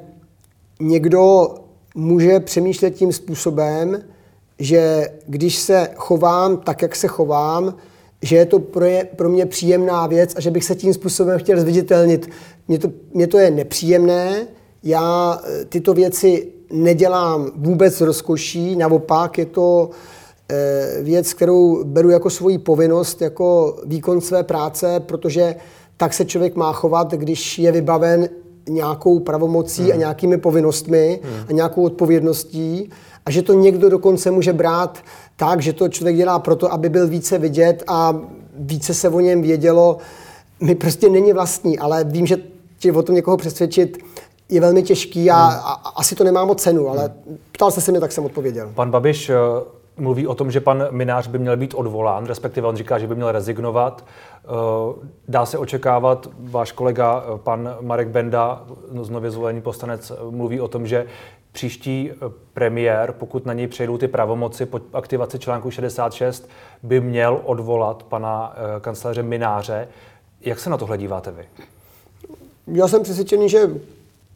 někdo 0.80 1.54
může 1.94 2.40
přemýšlet 2.40 2.90
tím 2.90 3.12
způsobem, 3.12 4.02
že 4.58 5.08
když 5.26 5.56
se 5.56 5.88
chovám 5.94 6.56
tak, 6.56 6.82
jak 6.82 6.96
se 6.96 7.08
chovám, 7.08 7.74
že 8.22 8.36
je 8.36 8.46
to 8.46 8.58
pro, 9.16 9.28
mě 9.28 9.46
příjemná 9.46 10.06
věc 10.06 10.34
a 10.36 10.40
že 10.40 10.50
bych 10.50 10.64
se 10.64 10.74
tím 10.74 10.94
způsobem 10.94 11.38
chtěl 11.38 11.60
zviditelnit. 11.60 12.30
Mně 12.72 12.78
to, 12.78 12.92
mně 13.14 13.26
to 13.26 13.38
je 13.38 13.50
nepříjemné, 13.50 14.46
já 14.82 15.40
eh, 15.44 15.64
tyto 15.64 15.94
věci 15.94 16.48
nedělám 16.70 17.50
vůbec 17.56 18.00
rozkoší, 18.00 18.76
naopak 18.76 19.38
je 19.38 19.46
to 19.46 19.90
eh, 20.48 20.98
věc, 21.02 21.34
kterou 21.34 21.84
beru 21.84 22.10
jako 22.10 22.30
svoji 22.30 22.58
povinnost, 22.58 23.22
jako 23.22 23.76
výkon 23.84 24.20
své 24.20 24.42
práce, 24.42 25.00
protože 25.00 25.54
tak 25.96 26.14
se 26.14 26.24
člověk 26.24 26.56
má 26.56 26.72
chovat, 26.72 27.12
když 27.12 27.58
je 27.58 27.72
vybaven 27.72 28.28
nějakou 28.68 29.18
pravomocí 29.18 29.82
hmm. 29.82 29.92
a 29.92 29.96
nějakými 29.96 30.38
povinnostmi 30.38 31.20
hmm. 31.22 31.44
a 31.48 31.52
nějakou 31.52 31.82
odpovědností 31.82 32.90
a 33.26 33.30
že 33.30 33.42
to 33.42 33.52
někdo 33.52 33.90
dokonce 33.90 34.30
může 34.30 34.52
brát 34.52 34.98
tak, 35.36 35.62
že 35.62 35.72
to 35.72 35.88
člověk 35.88 36.16
dělá 36.16 36.38
proto, 36.38 36.72
aby 36.72 36.88
byl 36.88 37.08
více 37.08 37.38
vidět 37.38 37.82
a 37.86 38.20
více 38.58 38.94
se 38.94 39.08
o 39.08 39.20
něm 39.20 39.42
vědělo, 39.42 39.98
mi 40.60 40.74
prostě 40.74 41.08
není 41.08 41.32
vlastní, 41.32 41.78
ale 41.78 42.04
vím, 42.04 42.26
že 42.26 42.51
tě 42.82 42.92
o 42.92 43.02
tom 43.02 43.14
někoho 43.14 43.36
přesvědčit 43.36 43.98
je 44.48 44.60
velmi 44.60 44.82
těžký 44.82 45.30
a, 45.30 45.36
hmm. 45.36 45.60
a 45.64 45.92
asi 45.96 46.14
to 46.14 46.24
nemá 46.24 46.44
moc 46.44 46.62
cenu, 46.62 46.88
ale 46.88 47.14
hmm. 47.26 47.38
ptal 47.52 47.70
jste 47.70 47.80
se 47.80 47.90
mě, 47.90 48.00
tak 48.00 48.12
jsem 48.12 48.24
odpověděl. 48.24 48.70
Pan 48.74 48.90
Babiš 48.90 49.30
eh, 49.30 49.34
mluví 49.96 50.26
o 50.26 50.34
tom, 50.34 50.50
že 50.50 50.60
pan 50.60 50.86
Minář 50.90 51.26
by 51.26 51.38
měl 51.38 51.56
být 51.56 51.74
odvolán, 51.74 52.26
respektive 52.26 52.68
on 52.68 52.76
říká, 52.76 52.98
že 52.98 53.06
by 53.06 53.14
měl 53.14 53.32
rezignovat. 53.32 54.04
Eh, 54.04 54.48
dá 55.28 55.46
se 55.46 55.58
očekávat, 55.58 56.28
váš 56.38 56.72
kolega 56.72 57.24
eh, 57.24 57.38
pan 57.38 57.76
Marek 57.80 58.08
Benda, 58.08 58.64
znově 59.02 59.30
zvolený 59.30 59.60
poslanec, 59.60 60.12
mluví 60.30 60.60
o 60.60 60.68
tom, 60.68 60.86
že 60.86 61.06
příští 61.52 62.10
premiér, 62.52 63.12
pokud 63.12 63.46
na 63.46 63.52
něj 63.52 63.66
přejdou 63.66 63.98
ty 63.98 64.08
pravomoci 64.08 64.66
po 64.66 64.80
aktivaci 64.92 65.38
článku 65.38 65.70
66, 65.70 66.48
by 66.82 67.00
měl 67.00 67.40
odvolat 67.44 68.02
pana 68.02 68.54
kancléře 68.80 69.22
Mináře. 69.22 69.88
Jak 70.40 70.58
se 70.58 70.70
na 70.70 70.76
to 70.76 70.96
díváte 70.96 71.30
vy? 71.30 71.44
Já 72.72 72.88
jsem 72.88 73.02
přesvědčený, 73.02 73.48
že 73.48 73.70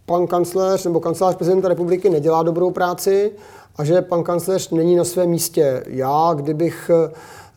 pan 0.06 0.26
kancléř 0.26 0.84
nebo 0.84 1.00
kancelář 1.00 1.36
prezidenta 1.36 1.68
republiky 1.68 2.10
nedělá 2.10 2.42
dobrou 2.42 2.70
práci 2.70 3.32
a 3.76 3.84
že 3.84 4.02
pan 4.02 4.22
kancléř 4.22 4.70
není 4.70 4.96
na 4.96 5.04
svém 5.04 5.30
místě. 5.30 5.82
Já, 5.86 6.32
kdybych 6.34 6.90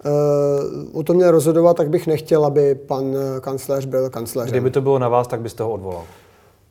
uh, 0.04 1.00
o 1.00 1.04
tom 1.04 1.16
měl 1.16 1.32
rozhodovat, 1.32 1.78
tak 1.78 1.90
bych 1.90 2.08
nechtěl, 2.08 2.46
aby 2.46 2.76
pan 2.76 3.16
kancléř 3.42 3.86
byl 3.86 4.10
kancléřem. 4.10 4.52
Kdyby 4.52 4.72
to 4.72 4.82
bylo 4.82 5.00
na 5.00 5.10
vás, 5.10 5.28
tak 5.28 5.42
byste 5.42 5.64
ho 5.64 5.72
odvolal? 5.72 6.04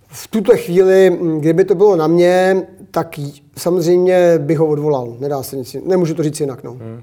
V 0.09 0.29
tuto 0.29 0.57
chvíli, 0.57 1.19
kdyby 1.38 1.65
to 1.65 1.75
bylo 1.75 1.97
na 1.97 2.07
mě, 2.07 2.67
tak 2.91 3.21
samozřejmě 3.57 4.38
bych 4.38 4.59
ho 4.59 4.67
odvolal. 4.67 5.17
Nedá 5.19 5.43
se 5.43 5.57
nic, 5.57 5.77
nemůžu 5.85 6.15
to 6.15 6.23
říct 6.23 6.41
jinak. 6.41 6.62
No. 6.62 6.71
Hmm. 6.71 7.03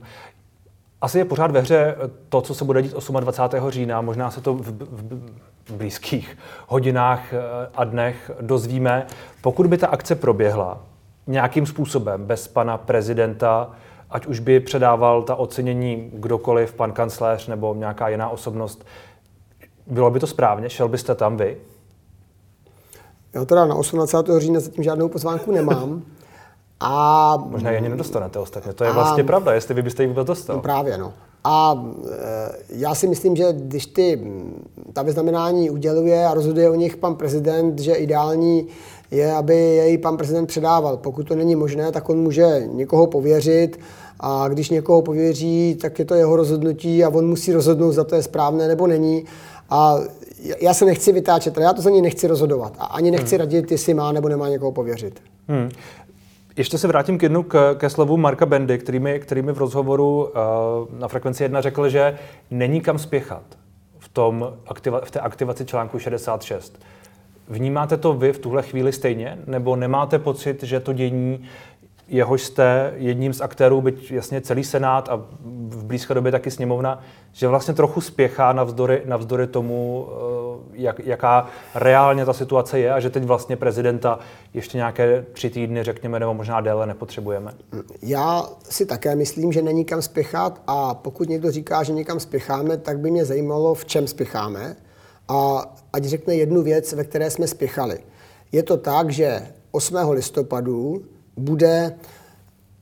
Asi 1.06 1.18
je 1.18 1.26
pořád 1.26 1.52
ve 1.52 1.60
hře 1.60 1.96
to, 2.30 2.42
co 2.42 2.54
se 2.56 2.66
bude 2.66 2.82
dít 2.82 2.94
28. 3.20 3.72
října. 3.72 4.02
Možná 4.02 4.32
se 4.32 4.42
to 4.42 4.54
v, 4.54 4.72
v, 4.72 5.32
v 5.70 5.74
blízkých 5.74 6.38
hodinách 6.68 7.34
eh, 7.34 7.40
a 7.76 7.84
dnech 7.84 8.32
dozvíme. 8.42 9.06
Pokud 9.42 9.68
by 9.68 9.78
ta 9.78 9.88
akce 9.88 10.16
proběhla 10.16 10.82
nějakým 11.28 11.66
způsobem 11.66 12.26
bez 12.26 12.48
pana 12.48 12.78
prezidenta, 12.78 13.72
ať 14.10 14.26
už 14.26 14.40
by 14.40 14.60
předával 14.60 15.24
ta 15.24 15.36
ocenění 15.36 16.10
kdokoliv, 16.14 16.74
pan 16.74 16.92
kancléř 16.92 17.48
nebo 17.48 17.74
nějaká 17.74 18.10
jiná 18.10 18.30
osobnost, 18.30 18.86
bylo 19.88 20.12
by 20.12 20.20
to 20.20 20.28
správně? 20.28 20.70
Šel 20.70 20.88
byste 20.88 21.16
tam 21.16 21.38
vy? 21.38 21.58
Já 23.34 23.46
teda 23.46 23.66
na 23.66 23.76
18. 23.76 24.16
října 24.38 24.60
zatím 24.60 24.84
žádnou 24.84 25.10
pozvánku 25.10 25.52
nemám. 25.52 26.02
A, 26.80 27.38
Možná 27.50 27.72
ji 27.72 27.78
ani 27.78 27.90
nedostanete 27.90 28.40
ostatně. 28.40 28.74
To 28.74 28.84
je 28.84 28.90
a, 28.90 28.94
vlastně 28.94 29.24
pravda, 29.24 29.54
jestli 29.54 29.74
vy 29.74 29.82
byste 29.82 30.04
ji 30.04 30.08
vůbec 30.08 30.28
dostal. 30.28 30.56
No 30.56 30.62
právě, 30.62 30.98
no. 30.98 31.14
A 31.44 31.86
e, 32.12 32.52
já 32.70 32.96
si 32.96 33.08
myslím, 33.08 33.36
že 33.36 33.46
když 33.54 33.86
ty, 33.86 34.32
ta 34.94 35.02
vyznamenání 35.02 35.70
uděluje 35.70 36.26
a 36.26 36.34
rozhoduje 36.34 36.70
o 36.70 36.76
nich 36.76 36.98
pan 36.98 37.16
prezident, 37.16 37.80
že 37.80 37.94
ideální 37.94 38.68
je, 39.12 39.34
aby 39.34 39.56
jej 39.56 39.98
pan 39.98 40.18
prezident 40.18 40.46
předával. 40.46 40.98
Pokud 40.98 41.28
to 41.28 41.36
není 41.36 41.56
možné, 41.56 41.92
tak 41.92 42.10
on 42.10 42.18
může 42.18 42.64
někoho 42.72 43.08
pověřit 43.08 43.80
a 44.20 44.48
když 44.48 44.70
někoho 44.70 45.02
pověří, 45.02 45.78
tak 45.82 46.00
je 46.00 46.06
to 46.06 46.16
jeho 46.16 46.36
rozhodnutí 46.36 47.04
a 47.04 47.10
on 47.10 47.28
musí 47.28 47.54
rozhodnout, 47.54 47.92
za 47.92 48.04
to 48.04 48.16
je 48.16 48.24
správné 48.24 48.68
nebo 48.68 48.88
není. 48.88 49.26
A 49.70 49.96
já 50.62 50.74
se 50.74 50.86
nechci 50.86 51.12
vytáčet, 51.12 51.58
já 51.58 51.74
to 51.74 51.82
za 51.82 51.90
něj 51.90 52.02
nechci 52.02 52.28
rozhodovat 52.28 52.74
a 52.80 52.86
ani 52.86 53.12
nechci 53.12 53.36
hmm. 53.36 53.40
radit, 53.40 53.72
jestli 53.72 53.94
má 53.94 54.12
nebo 54.12 54.30
nemá 54.30 54.50
někoho 54.50 54.72
pověřit. 54.72 55.20
Hmm. 55.48 55.70
Ještě 56.58 56.78
se 56.78 56.88
vrátím 56.88 57.18
k 57.18 57.24
jednu 57.24 57.44
k, 57.44 57.76
ke 57.76 57.90
slovu 57.90 58.18
Marka 58.18 58.46
Bendy, 58.46 58.78
který 58.78 59.00
mi, 59.00 59.20
který 59.20 59.42
mi 59.42 59.52
v 59.52 59.58
rozhovoru 59.58 60.24
uh, 60.24 61.00
na 61.00 61.08
Frekvenci 61.08 61.44
1 61.44 61.62
řekl, 61.62 61.90
že 61.90 62.18
není 62.52 62.82
kam 62.82 63.00
spěchat 63.00 63.44
v, 64.00 64.10
tom 64.10 64.54
aktiva, 64.68 65.02
v 65.04 65.12
té 65.12 65.20
aktivaci 65.20 65.66
článku 65.66 66.00
66. 66.00 66.80
Vnímáte 67.48 67.98
to 67.98 68.14
vy 68.14 68.34
v 68.34 68.40
tuhle 68.40 68.64
chvíli 68.64 68.92
stejně? 68.92 69.38
Nebo 69.48 69.76
nemáte 69.76 70.20
pocit, 70.20 70.64
že 70.64 70.80
to 70.80 70.94
dění 70.94 71.46
jehož 72.08 72.44
jste 72.44 72.94
jedním 72.96 73.34
z 73.34 73.42
aktérů, 73.42 73.82
byť 73.82 74.12
jasně 74.12 74.42
celý 74.42 74.64
Senát 74.64 75.10
a 75.10 75.16
v 75.70 75.84
blízké 75.84 76.14
době 76.14 76.32
taky 76.32 76.52
sněmovna, 76.52 77.04
že 77.32 77.48
vlastně 77.48 77.74
trochu 77.74 78.02
spěchá 78.02 78.54
navzdory, 78.54 79.02
navzdory 79.06 79.48
tomu, 79.48 80.08
eh, 80.10 80.56
jak, 80.74 81.00
jaká 81.00 81.48
reálně 81.76 82.26
ta 82.26 82.34
situace 82.34 82.80
je 82.80 82.94
a 82.94 83.00
že 83.00 83.10
teď 83.10 83.24
vlastně 83.24 83.56
prezidenta 83.56 84.20
ještě 84.54 84.78
nějaké 84.78 85.26
tři 85.34 85.50
týdny, 85.50 85.84
řekněme, 85.84 86.20
nebo 86.20 86.34
možná 86.34 86.62
déle 86.62 86.88
nepotřebujeme? 86.88 87.54
Já 88.02 88.44
si 88.70 88.86
také 88.86 89.16
myslím, 89.16 89.52
že 89.52 89.62
není 89.62 89.86
kam 89.86 90.02
spěchat 90.02 90.62
a 90.68 90.94
pokud 90.94 91.30
někdo 91.30 91.52
říká, 91.52 91.84
že 91.84 91.94
někam 91.94 92.20
spěcháme, 92.20 92.78
tak 92.78 93.00
by 93.00 93.12
mě 93.12 93.26
zajímalo, 93.26 93.74
v 93.74 93.86
čem 93.86 94.08
spěcháme 94.08 94.76
a 95.28 95.66
ať 95.94 96.04
řekne 96.04 96.36
jednu 96.36 96.64
věc, 96.64 96.94
ve 96.94 97.04
které 97.04 97.32
jsme 97.32 97.48
spěchali. 97.48 98.00
Je 98.52 98.64
to 98.64 98.78
tak, 98.78 99.10
že 99.10 99.48
8. 99.72 99.96
listopadu 100.12 101.06
bude 101.38 101.96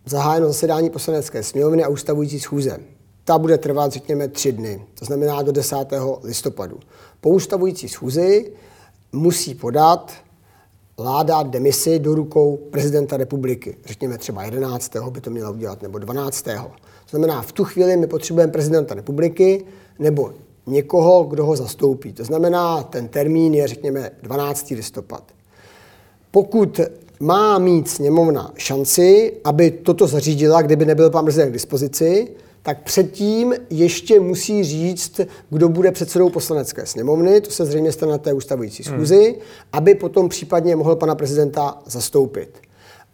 zahájeno 0.06 0.48
zasedání 0.48 0.90
poslanecké 0.90 1.44
sněmovny 1.44 1.84
a 1.84 1.88
ustavující 1.88 2.40
schůze. 2.40 2.78
Ta 3.24 3.38
bude 3.38 3.58
trvat, 3.58 3.92
řekněme, 3.92 4.28
tři 4.28 4.52
dny, 4.52 4.86
to 5.00 5.06
znamená 5.06 5.42
do 5.42 5.52
10. 5.52 5.76
listopadu. 6.24 6.80
Po 7.22 7.30
ustavující 7.30 7.90
schůzi 7.90 8.52
musí 9.12 9.56
podat 9.56 10.12
vláda 10.98 11.44
demisi 11.44 12.00
do 12.00 12.16
rukou 12.16 12.58
prezidenta 12.58 13.18
republiky. 13.18 13.78
Řekněme 13.86 14.18
třeba 14.18 14.44
11. 14.44 14.96
by 15.10 15.22
to 15.22 15.30
měla 15.30 15.50
udělat, 15.50 15.82
nebo 15.82 16.00
12. 16.00 16.42
To 16.42 16.72
znamená, 17.10 17.42
v 17.42 17.52
tu 17.52 17.64
chvíli 17.64 17.98
my 17.98 18.08
potřebujeme 18.08 18.52
prezidenta 18.52 18.96
republiky 18.96 19.66
nebo 20.00 20.34
někoho, 20.66 21.24
kdo 21.24 21.46
ho 21.46 21.56
zastoupí. 21.56 22.14
To 22.14 22.24
znamená, 22.24 22.84
ten 22.84 23.08
termín 23.08 23.54
je, 23.54 23.68
řekněme, 23.68 24.12
12. 24.22 24.70
listopad. 24.70 25.24
Pokud 26.32 26.80
má 27.20 27.58
mít 27.58 27.90
sněmovna 27.90 28.52
šanci, 28.58 29.34
aby 29.44 29.72
toto 29.72 30.08
zařídila, 30.08 30.62
kdyby 30.62 30.86
nebyl 30.86 31.10
pan 31.10 31.26
prezident 31.26 31.50
k 31.50 31.54
dispozici, 31.54 32.28
tak 32.64 32.84
předtím 32.84 33.54
ještě 33.70 34.20
musí 34.20 34.64
říct, 34.64 35.22
kdo 35.50 35.70
bude 35.70 35.92
předsedou 35.92 36.30
poslanecké 36.30 36.86
sněmovny, 36.86 37.42
to 37.42 37.52
se 37.52 37.66
zřejmě 37.66 37.92
stane 37.92 38.12
na 38.12 38.18
té 38.18 38.34
ustavující 38.34 38.84
hmm. 38.84 38.96
schůzi, 38.96 39.24
hmm. 39.24 39.42
aby 39.72 39.96
potom 39.96 40.30
případně 40.30 40.76
mohl 40.76 40.96
pana 40.96 41.16
prezidenta 41.16 41.82
zastoupit. 41.86 42.58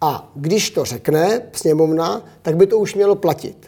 A 0.01 0.31
když 0.35 0.69
to 0.69 0.85
řekne 0.85 1.41
sněmovna, 1.51 2.25
tak 2.41 2.57
by 2.57 2.67
to 2.67 2.79
už 2.79 2.95
mělo 2.95 3.15
platit. 3.15 3.67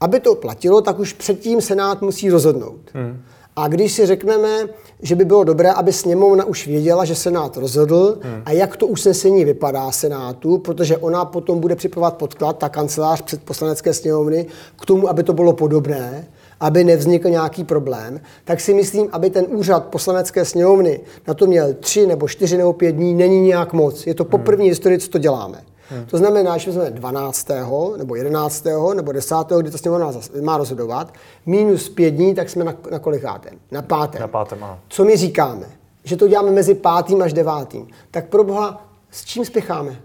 Aby 0.00 0.20
to 0.20 0.34
platilo, 0.34 0.80
tak 0.80 0.98
už 0.98 1.12
předtím 1.12 1.60
Senát 1.60 2.02
musí 2.02 2.30
rozhodnout. 2.30 2.80
Hmm. 2.94 3.22
A 3.56 3.68
když 3.68 3.92
si 3.92 4.06
řekneme, 4.06 4.68
že 5.02 5.16
by 5.16 5.24
bylo 5.24 5.44
dobré, 5.44 5.72
aby 5.72 5.92
sněmovna 5.92 6.44
už 6.44 6.66
věděla, 6.66 7.04
že 7.04 7.14
Senát 7.14 7.56
rozhodl 7.56 8.18
hmm. 8.22 8.42
a 8.44 8.52
jak 8.52 8.76
to 8.76 8.86
usnesení 8.86 9.44
vypadá 9.44 9.90
Senátu, 9.90 10.58
protože 10.58 10.96
ona 10.96 11.24
potom 11.24 11.60
bude 11.60 11.76
připravovat 11.76 12.16
podklad, 12.16 12.58
ta 12.58 12.68
kancelář 12.68 13.22
před 13.22 13.42
poslanecké 13.42 13.94
sněmovny, 13.94 14.46
k 14.82 14.86
tomu, 14.86 15.08
aby 15.08 15.22
to 15.22 15.32
bylo 15.32 15.52
podobné, 15.52 16.28
aby 16.60 16.84
nevznikl 16.84 17.28
nějaký 17.28 17.64
problém, 17.64 18.20
tak 18.44 18.60
si 18.60 18.74
myslím, 18.74 19.08
aby 19.12 19.30
ten 19.30 19.44
úřad 19.48 19.84
poslanecké 19.84 20.44
sněmovny 20.44 21.00
na 21.28 21.34
to 21.34 21.46
měl 21.46 21.74
tři 21.74 22.06
nebo 22.06 22.28
čtyři 22.28 22.56
nebo 22.56 22.72
pět 22.72 22.92
dní, 22.92 23.14
není 23.14 23.40
nějak 23.40 23.72
moc. 23.72 24.06
Je 24.06 24.14
to 24.14 24.24
poprvé 24.24 24.62
hmm. 24.62 24.68
historii, 24.68 24.98
co 24.98 25.08
to 25.08 25.18
děláme. 25.18 25.58
Hmm. 25.90 26.06
To 26.06 26.18
znamená, 26.18 26.58
že 26.58 26.72
jsme 26.72 26.90
12. 26.90 27.48
nebo 27.96 28.14
11. 28.14 28.64
nebo 28.94 29.12
10. 29.12 29.34
kdy 29.60 29.70
to 29.70 29.78
sněmovna 29.78 30.12
má 30.42 30.58
rozhodovat, 30.58 31.14
minus 31.46 31.88
pět 31.88 32.10
dní, 32.10 32.34
tak 32.34 32.50
jsme 32.50 32.64
na, 32.64 32.74
na 32.90 32.98
kolikátém? 32.98 33.58
Na 33.70 33.82
pátém. 33.82 34.20
Na 34.20 34.28
pátém, 34.28 34.64
ano. 34.64 34.78
Co 34.88 35.04
my 35.04 35.16
říkáme? 35.16 35.66
Že 36.04 36.16
to 36.16 36.28
děláme 36.28 36.50
mezi 36.50 36.74
pátým 36.74 37.22
až 37.22 37.32
devátým. 37.32 37.88
Tak 38.10 38.28
pro 38.28 38.44
boha, 38.44 38.86
s 39.10 39.24
čím 39.24 39.44
spěcháme? 39.44 40.00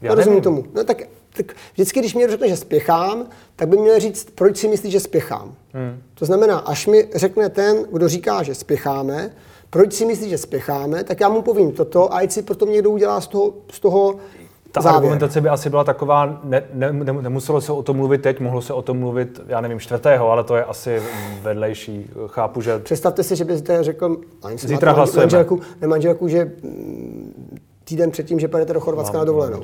Já 0.00 0.14
rozumím 0.14 0.40
tomu. 0.40 0.64
No 0.74 0.84
tak, 0.84 1.02
tak 1.36 1.54
vždycky, 1.74 2.00
když 2.00 2.14
mi 2.14 2.28
řekne, 2.28 2.48
že 2.48 2.56
spěchám, 2.56 3.26
tak 3.56 3.68
by 3.68 3.76
měl 3.76 4.00
říct, 4.00 4.28
proč 4.34 4.56
si 4.56 4.68
myslí, 4.68 4.90
že 4.90 5.00
spěchám. 5.00 5.54
Hmm. 5.72 6.02
To 6.14 6.24
znamená, 6.24 6.58
až 6.58 6.86
mi 6.86 7.08
řekne 7.14 7.48
ten, 7.48 7.86
kdo 7.92 8.08
říká, 8.08 8.42
že 8.42 8.54
spěcháme, 8.54 9.30
proč 9.70 9.92
si 9.92 10.04
myslí, 10.04 10.30
že 10.30 10.38
spěcháme, 10.38 11.04
tak 11.04 11.20
já 11.20 11.28
mu 11.28 11.42
povím 11.42 11.72
toto 11.72 12.12
a 12.12 12.18
ať 12.18 12.32
si 12.32 12.42
potom 12.42 12.72
někdo 12.72 12.90
udělá 12.90 13.20
z 13.20 13.26
toho, 13.26 13.54
z 13.72 13.80
toho 13.80 14.16
ta 14.72 14.80
závěr. 14.80 14.96
argumentace 14.96 15.40
by 15.40 15.48
asi 15.48 15.70
byla 15.70 15.84
taková, 15.84 16.40
ne, 16.44 16.62
ne, 16.72 16.92
ne, 16.92 17.12
nemuselo 17.12 17.60
se 17.60 17.72
o 17.72 17.82
tom 17.82 17.96
mluvit 17.96 18.22
teď, 18.22 18.40
mohlo 18.40 18.62
se 18.62 18.72
o 18.72 18.82
tom 18.82 18.98
mluvit, 18.98 19.40
já 19.46 19.60
nevím, 19.60 19.80
čtvrtého, 19.80 20.30
ale 20.30 20.44
to 20.44 20.56
je 20.56 20.64
asi 20.64 21.02
vedlejší. 21.42 22.10
Chápu, 22.26 22.60
že... 22.60 22.78
Představte 22.78 23.22
si, 23.22 23.36
že 23.36 23.44
byste 23.44 23.84
řekl, 23.84 24.16
zítra 24.54 24.92
hlasujeme. 24.92 25.22
Manželku, 25.22 25.60
ne 25.80 25.88
manželku, 25.88 26.28
že 26.28 26.44
mm, 26.44 27.58
týden 27.84 28.10
předtím, 28.10 28.40
že 28.40 28.48
pojedete 28.48 28.72
do 28.72 28.80
Chorvatska 28.80 29.12
mám, 29.12 29.20
na 29.20 29.24
dovolenou. 29.24 29.62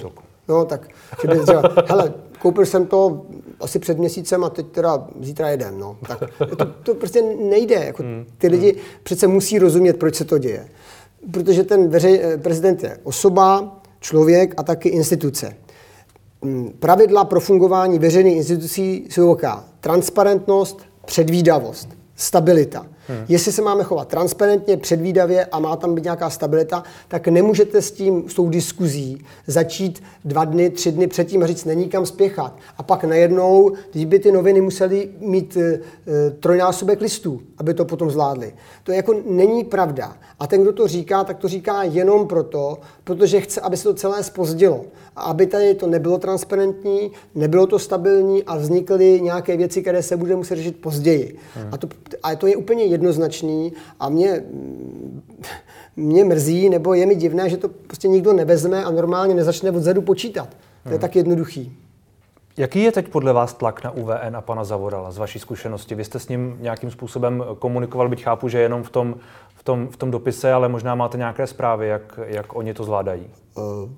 No 0.48 0.64
tak, 0.64 0.88
že 1.22 1.28
by 1.28 1.38
třeba, 1.38 1.62
hele, 1.86 2.12
koupil 2.38 2.66
jsem 2.66 2.86
to 2.86 3.22
asi 3.60 3.78
před 3.78 3.98
měsícem 3.98 4.44
a 4.44 4.50
teď 4.50 4.66
teda 4.66 5.06
zítra 5.20 5.48
jedem, 5.48 5.78
no. 5.78 5.96
Tak 6.08 6.18
to, 6.56 6.66
to 6.82 6.94
prostě 6.94 7.22
nejde, 7.22 7.74
jako 7.74 8.02
hmm. 8.02 8.24
ty 8.38 8.48
lidi 8.48 8.72
hmm. 8.72 8.80
přece 9.02 9.26
musí 9.26 9.58
rozumět, 9.58 9.92
proč 9.92 10.14
se 10.14 10.24
to 10.24 10.38
děje. 10.38 10.68
Protože 11.32 11.64
ten 11.64 11.88
veřej, 11.88 12.22
prezident 12.42 12.82
je 12.82 12.98
osoba, 13.02 13.76
člověk 14.04 14.54
a 14.56 14.62
taky 14.62 14.88
instituce. 14.88 15.56
Mm, 16.42 16.72
pravidla 16.78 17.24
pro 17.24 17.40
fungování 17.40 17.98
veřejných 17.98 18.36
institucí 18.36 19.06
jsou 19.10 19.28
jaká? 19.28 19.64
Transparentnost, 19.80 20.78
předvídavost, 21.06 21.88
stabilita. 22.16 22.86
Hmm. 23.08 23.24
Jestli 23.28 23.52
se 23.52 23.62
máme 23.62 23.84
chovat 23.84 24.08
transparentně, 24.08 24.76
předvídavě 24.76 25.44
a 25.44 25.58
má 25.58 25.76
tam 25.76 25.94
být 25.94 26.04
nějaká 26.04 26.30
stabilita, 26.30 26.82
tak 27.08 27.28
nemůžete 27.28 27.82
s 27.82 27.90
tím, 27.90 28.28
s 28.28 28.34
tou 28.34 28.48
diskuzí 28.48 29.24
začít 29.46 30.02
dva 30.24 30.44
dny, 30.44 30.70
tři 30.70 30.92
dny 30.92 31.06
předtím 31.06 31.42
a 31.42 31.46
říct, 31.46 31.64
není 31.64 31.88
kam 31.88 32.06
spěchat. 32.06 32.56
A 32.78 32.82
pak 32.82 33.04
najednou, 33.04 33.72
když 33.92 34.04
by 34.04 34.18
ty 34.18 34.32
noviny 34.32 34.60
musely 34.60 35.08
mít 35.20 35.56
e, 35.56 35.80
trojnásobek 36.30 37.00
listů, 37.00 37.40
aby 37.58 37.74
to 37.74 37.84
potom 37.84 38.10
zvládli. 38.10 38.54
To 38.82 38.92
jako 38.92 39.14
není 39.26 39.64
pravda. 39.64 40.16
A 40.40 40.46
ten, 40.46 40.62
kdo 40.62 40.72
to 40.72 40.88
říká, 40.88 41.24
tak 41.24 41.38
to 41.38 41.48
říká 41.48 41.82
jenom 41.82 42.26
proto, 42.26 42.78
protože 43.04 43.40
chce, 43.40 43.60
aby 43.60 43.76
se 43.76 43.84
to 43.84 43.94
celé 43.94 44.22
spozdilo. 44.22 44.84
A 45.16 45.22
aby 45.22 45.46
tady 45.46 45.74
to 45.74 45.86
nebylo 45.86 46.18
transparentní, 46.18 47.10
nebylo 47.34 47.66
to 47.66 47.78
stabilní 47.78 48.44
a 48.44 48.56
vznikly 48.56 49.20
nějaké 49.20 49.56
věci, 49.56 49.82
které 49.82 50.02
se 50.02 50.16
bude 50.16 50.36
muset 50.36 50.56
řešit 50.56 50.76
později. 50.76 51.36
Hmm. 51.54 51.68
A, 51.72 51.76
to, 51.76 51.88
a 52.22 52.36
to 52.36 52.46
je 52.46 52.56
úplně 52.56 52.84
jednoznačný 52.94 53.72
a 54.00 54.08
mě, 54.08 54.44
mě 55.96 56.24
mrzí, 56.24 56.70
nebo 56.70 56.94
je 56.94 57.06
mi 57.06 57.14
divné, 57.14 57.50
že 57.50 57.56
to 57.56 57.68
prostě 57.68 58.08
nikdo 58.08 58.32
nevezme 58.32 58.84
a 58.84 58.90
normálně 58.90 59.34
nezačne 59.34 59.70
odzadu 59.70 60.02
počítat. 60.02 60.48
To 60.82 60.88
je 60.88 60.92
hmm. 60.92 61.00
tak 61.00 61.16
jednoduchý. 61.16 61.76
Jaký 62.56 62.82
je 62.82 62.92
teď 62.92 63.08
podle 63.08 63.32
vás 63.32 63.54
tlak 63.54 63.84
na 63.84 63.90
UVN 63.90 64.36
a 64.36 64.40
pana 64.40 64.64
Zavorala 64.64 65.10
z 65.10 65.18
vaší 65.18 65.38
zkušenosti? 65.38 65.94
Vy 65.94 66.04
jste 66.04 66.18
s 66.18 66.28
ním 66.28 66.56
nějakým 66.60 66.90
způsobem 66.90 67.44
komunikoval, 67.58 68.08
byť 68.08 68.22
chápu, 68.22 68.48
že 68.48 68.58
jenom 68.58 68.82
v 68.82 68.90
tom, 68.90 69.14
v 69.54 69.64
tom, 69.64 69.88
v 69.88 69.96
tom 69.96 70.10
dopise, 70.10 70.52
ale 70.52 70.68
možná 70.68 70.94
máte 70.94 71.18
nějaké 71.18 71.46
zprávy, 71.46 71.88
jak, 71.88 72.20
jak 72.26 72.56
oni 72.56 72.74
to 72.74 72.84
zvládají. 72.84 73.26
Uh, 73.56 73.90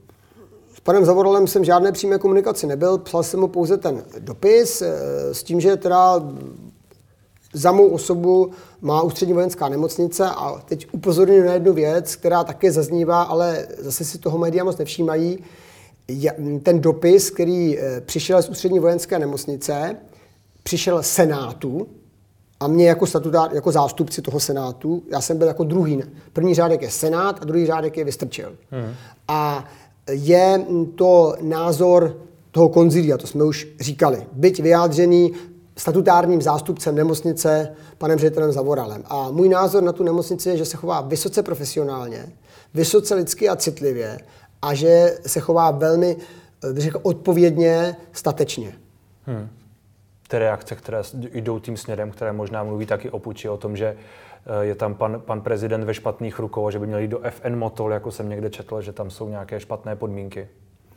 s 0.74 0.80
panem 0.80 1.04
Zavoralem 1.04 1.46
jsem 1.46 1.64
žádné 1.64 1.92
přímé 1.92 2.18
komunikaci 2.18 2.66
nebyl, 2.66 2.98
psal 2.98 3.22
jsem 3.22 3.40
mu 3.40 3.48
pouze 3.48 3.76
ten 3.76 4.04
dopis 4.18 4.82
eh, 4.82 4.94
s 5.34 5.42
tím, 5.42 5.60
že 5.60 5.76
teda 5.76 6.22
za 7.56 7.72
mou 7.72 7.88
osobu 7.88 8.50
má 8.80 9.02
ústřední 9.02 9.34
vojenská 9.34 9.68
nemocnice 9.68 10.24
a 10.26 10.62
teď 10.64 10.86
upozorňuji 10.92 11.44
na 11.44 11.52
jednu 11.52 11.72
věc, 11.72 12.16
která 12.16 12.44
také 12.44 12.72
zaznívá, 12.72 13.22
ale 13.22 13.66
zase 13.78 14.04
si 14.04 14.18
toho 14.18 14.38
média 14.38 14.64
moc 14.64 14.78
nevšímají. 14.78 15.38
Ten 16.62 16.80
dopis, 16.80 17.30
který 17.30 17.78
eh, 17.78 18.00
přišel 18.00 18.42
z 18.42 18.48
ústřední 18.48 18.78
vojenské 18.78 19.18
nemocnice, 19.18 19.96
přišel 20.62 21.02
Senátu 21.02 21.86
a 22.60 22.66
mě 22.66 22.88
jako 22.88 23.06
statutár, 23.06 23.54
jako 23.54 23.72
zástupci 23.72 24.22
toho 24.22 24.40
Senátu, 24.40 25.02
já 25.12 25.20
jsem 25.20 25.38
byl 25.38 25.46
jako 25.46 25.64
druhý. 25.64 26.02
První 26.32 26.54
řádek 26.54 26.82
je 26.82 26.90
Senát 26.90 27.38
a 27.42 27.44
druhý 27.44 27.66
řádek 27.66 27.96
je 27.96 28.04
Vystrčil. 28.04 28.56
Hmm. 28.70 28.94
A 29.28 29.64
je 30.10 30.66
to 30.94 31.34
názor 31.40 32.16
toho 32.50 32.68
konzilia, 32.68 33.18
to 33.18 33.26
jsme 33.26 33.44
už 33.44 33.68
říkali, 33.80 34.26
byť 34.32 34.62
vyjádřený 34.62 35.32
statutárním 35.78 36.42
zástupcem 36.42 36.94
nemocnice, 36.94 37.76
panem 37.98 38.18
ředitelem 38.18 38.52
Zavoralem. 38.52 39.02
A 39.06 39.30
můj 39.30 39.48
názor 39.48 39.82
na 39.82 39.92
tu 39.92 40.04
nemocnici 40.04 40.48
je, 40.48 40.56
že 40.56 40.64
se 40.64 40.76
chová 40.76 41.00
vysoce 41.00 41.42
profesionálně, 41.42 42.32
vysoce 42.74 43.14
lidsky 43.14 43.48
a 43.48 43.56
citlivě 43.56 44.18
a 44.62 44.74
že 44.74 45.18
se 45.26 45.40
chová 45.40 45.70
velmi 45.70 46.16
řekl, 46.74 47.00
odpovědně, 47.02 47.96
statečně. 48.12 48.72
Hmm. 49.26 49.48
ty 50.28 50.38
reakce, 50.38 50.74
které 50.74 51.02
jdou 51.14 51.58
tím 51.58 51.76
směrem, 51.76 52.10
které 52.10 52.32
možná 52.32 52.64
mluví 52.64 52.86
taky 52.86 53.10
o 53.10 53.18
puči, 53.18 53.48
o 53.48 53.56
tom, 53.56 53.76
že 53.76 53.86
eh, 53.86 54.64
je 54.64 54.74
tam 54.74 54.94
pan, 54.94 55.20
pan 55.20 55.40
prezident 55.40 55.84
ve 55.84 55.94
špatných 55.94 56.38
rukou 56.38 56.66
a 56.66 56.70
že 56.70 56.78
by 56.78 56.86
měl 56.86 56.98
jít 56.98 57.08
do 57.08 57.20
FN 57.30 57.56
Motol, 57.56 57.92
jako 57.92 58.10
jsem 58.10 58.28
někde 58.28 58.50
četl, 58.50 58.80
že 58.80 58.92
tam 58.92 59.10
jsou 59.10 59.28
nějaké 59.28 59.60
špatné 59.60 59.96
podmínky. 59.96 60.48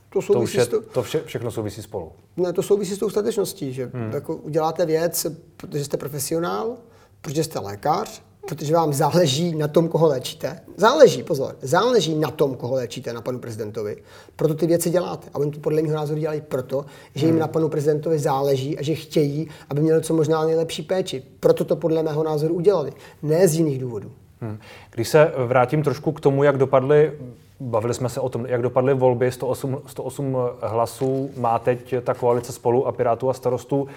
To, 0.09 0.21
to, 0.21 0.39
už 0.39 0.55
je, 0.55 0.65
to 0.65 1.03
vše, 1.03 1.21
všechno 1.25 1.51
souvisí 1.51 1.81
spolu. 1.81 2.11
Ne, 2.37 2.53
to 2.53 2.63
souvisí 2.63 2.95
s 2.95 2.97
tou 2.97 3.09
statečností, 3.09 3.73
že 3.73 3.89
hmm. 3.93 4.11
jako 4.11 4.35
uděláte 4.35 4.85
věc, 4.85 5.27
protože 5.57 5.85
jste 5.85 5.97
profesionál, 5.97 6.77
protože 7.21 7.43
jste 7.43 7.59
lékař, 7.59 8.21
protože 8.47 8.73
vám 8.73 8.93
záleží 8.93 9.55
na 9.55 9.67
tom, 9.67 9.87
koho 9.87 10.07
léčíte. 10.07 10.59
Záleží, 10.77 11.23
pozor, 11.23 11.55
záleží 11.61 12.15
na 12.15 12.31
tom, 12.31 12.55
koho 12.55 12.75
léčíte, 12.75 13.13
na 13.13 13.21
panu 13.21 13.39
prezidentovi. 13.39 13.97
Proto 14.35 14.53
ty 14.53 14.67
věci 14.67 14.89
děláte. 14.89 15.27
A 15.33 15.39
oni 15.39 15.51
to 15.51 15.59
podle 15.59 15.81
mého 15.81 15.95
názoru 15.95 16.19
dělají 16.19 16.41
proto, 16.41 16.85
že 17.15 17.25
jim 17.25 17.35
hmm. 17.35 17.39
na 17.39 17.47
panu 17.47 17.69
prezidentovi 17.69 18.19
záleží 18.19 18.77
a 18.77 18.83
že 18.83 18.95
chtějí, 18.95 19.47
aby 19.69 19.81
měli 19.81 20.01
co 20.01 20.13
možná 20.13 20.45
nejlepší 20.45 20.81
péči. 20.81 21.23
Proto 21.39 21.65
to 21.65 21.75
podle 21.75 22.03
mého 22.03 22.23
názoru 22.23 22.53
udělali. 22.53 22.93
Ne 23.23 23.47
z 23.47 23.55
jiných 23.55 23.79
důvodů. 23.79 24.11
Hmm. 24.41 24.59
Když 24.91 25.09
se 25.09 25.31
vrátím 25.45 25.83
trošku 25.83 26.11
k 26.11 26.19
tomu, 26.19 26.43
jak 26.43 26.57
dopadly 26.57 27.11
Bavili 27.59 27.93
jsme 27.93 28.09
se 28.09 28.19
o 28.19 28.29
tom, 28.29 28.45
jak 28.45 28.61
dopadly 28.61 28.93
volby, 28.93 29.31
108, 29.31 29.81
108 29.87 30.37
hlasů 30.61 31.29
má 31.37 31.59
teď 31.59 31.95
ta 32.03 32.13
koalice 32.13 32.51
spolu 32.51 32.87
a 32.87 32.91
Pirátů 32.91 33.29
a 33.29 33.33
starostů. 33.33 33.87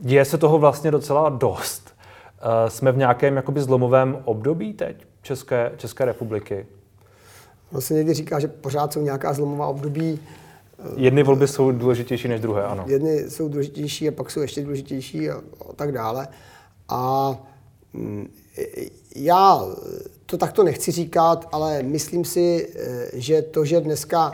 Děje 0.00 0.24
se 0.24 0.38
toho 0.38 0.58
vlastně 0.58 0.90
docela 0.90 1.28
dost. 1.28 1.94
Eh, 2.40 2.70
jsme 2.70 2.92
v 2.92 2.96
nějakém 2.96 3.36
jakoby 3.36 3.60
zlomovém 3.60 4.18
období 4.24 4.72
teď 4.72 5.06
České, 5.22 5.72
České 5.76 6.04
republiky? 6.04 6.66
No 7.72 7.80
se 7.80 7.94
někdy 7.94 8.14
říká, 8.14 8.40
že 8.40 8.48
pořád 8.48 8.92
jsou 8.92 9.00
nějaká 9.00 9.32
zlomová 9.32 9.66
období. 9.66 10.20
Eh, 10.78 10.82
Jedny 10.96 11.22
volby 11.22 11.48
jsou 11.48 11.72
důležitější 11.72 12.28
než 12.28 12.40
druhé, 12.40 12.64
ano. 12.64 12.84
Jedny 12.86 13.30
jsou 13.30 13.48
důležitější 13.48 14.08
a 14.08 14.12
pak 14.12 14.30
jsou 14.30 14.40
ještě 14.40 14.62
důležitější 14.62 15.30
a, 15.30 15.34
a 15.70 15.72
tak 15.76 15.92
dále. 15.92 16.28
A 16.88 17.30
mm, 17.92 18.28
já 19.16 19.62
to 20.30 20.38
takto 20.38 20.62
nechci 20.62 20.92
říkat, 20.92 21.48
ale 21.52 21.82
myslím 21.82 22.24
si, 22.24 22.68
eh, 22.74 23.10
že 23.12 23.42
to, 23.42 23.64
že 23.64 23.80
dneska 23.80 24.32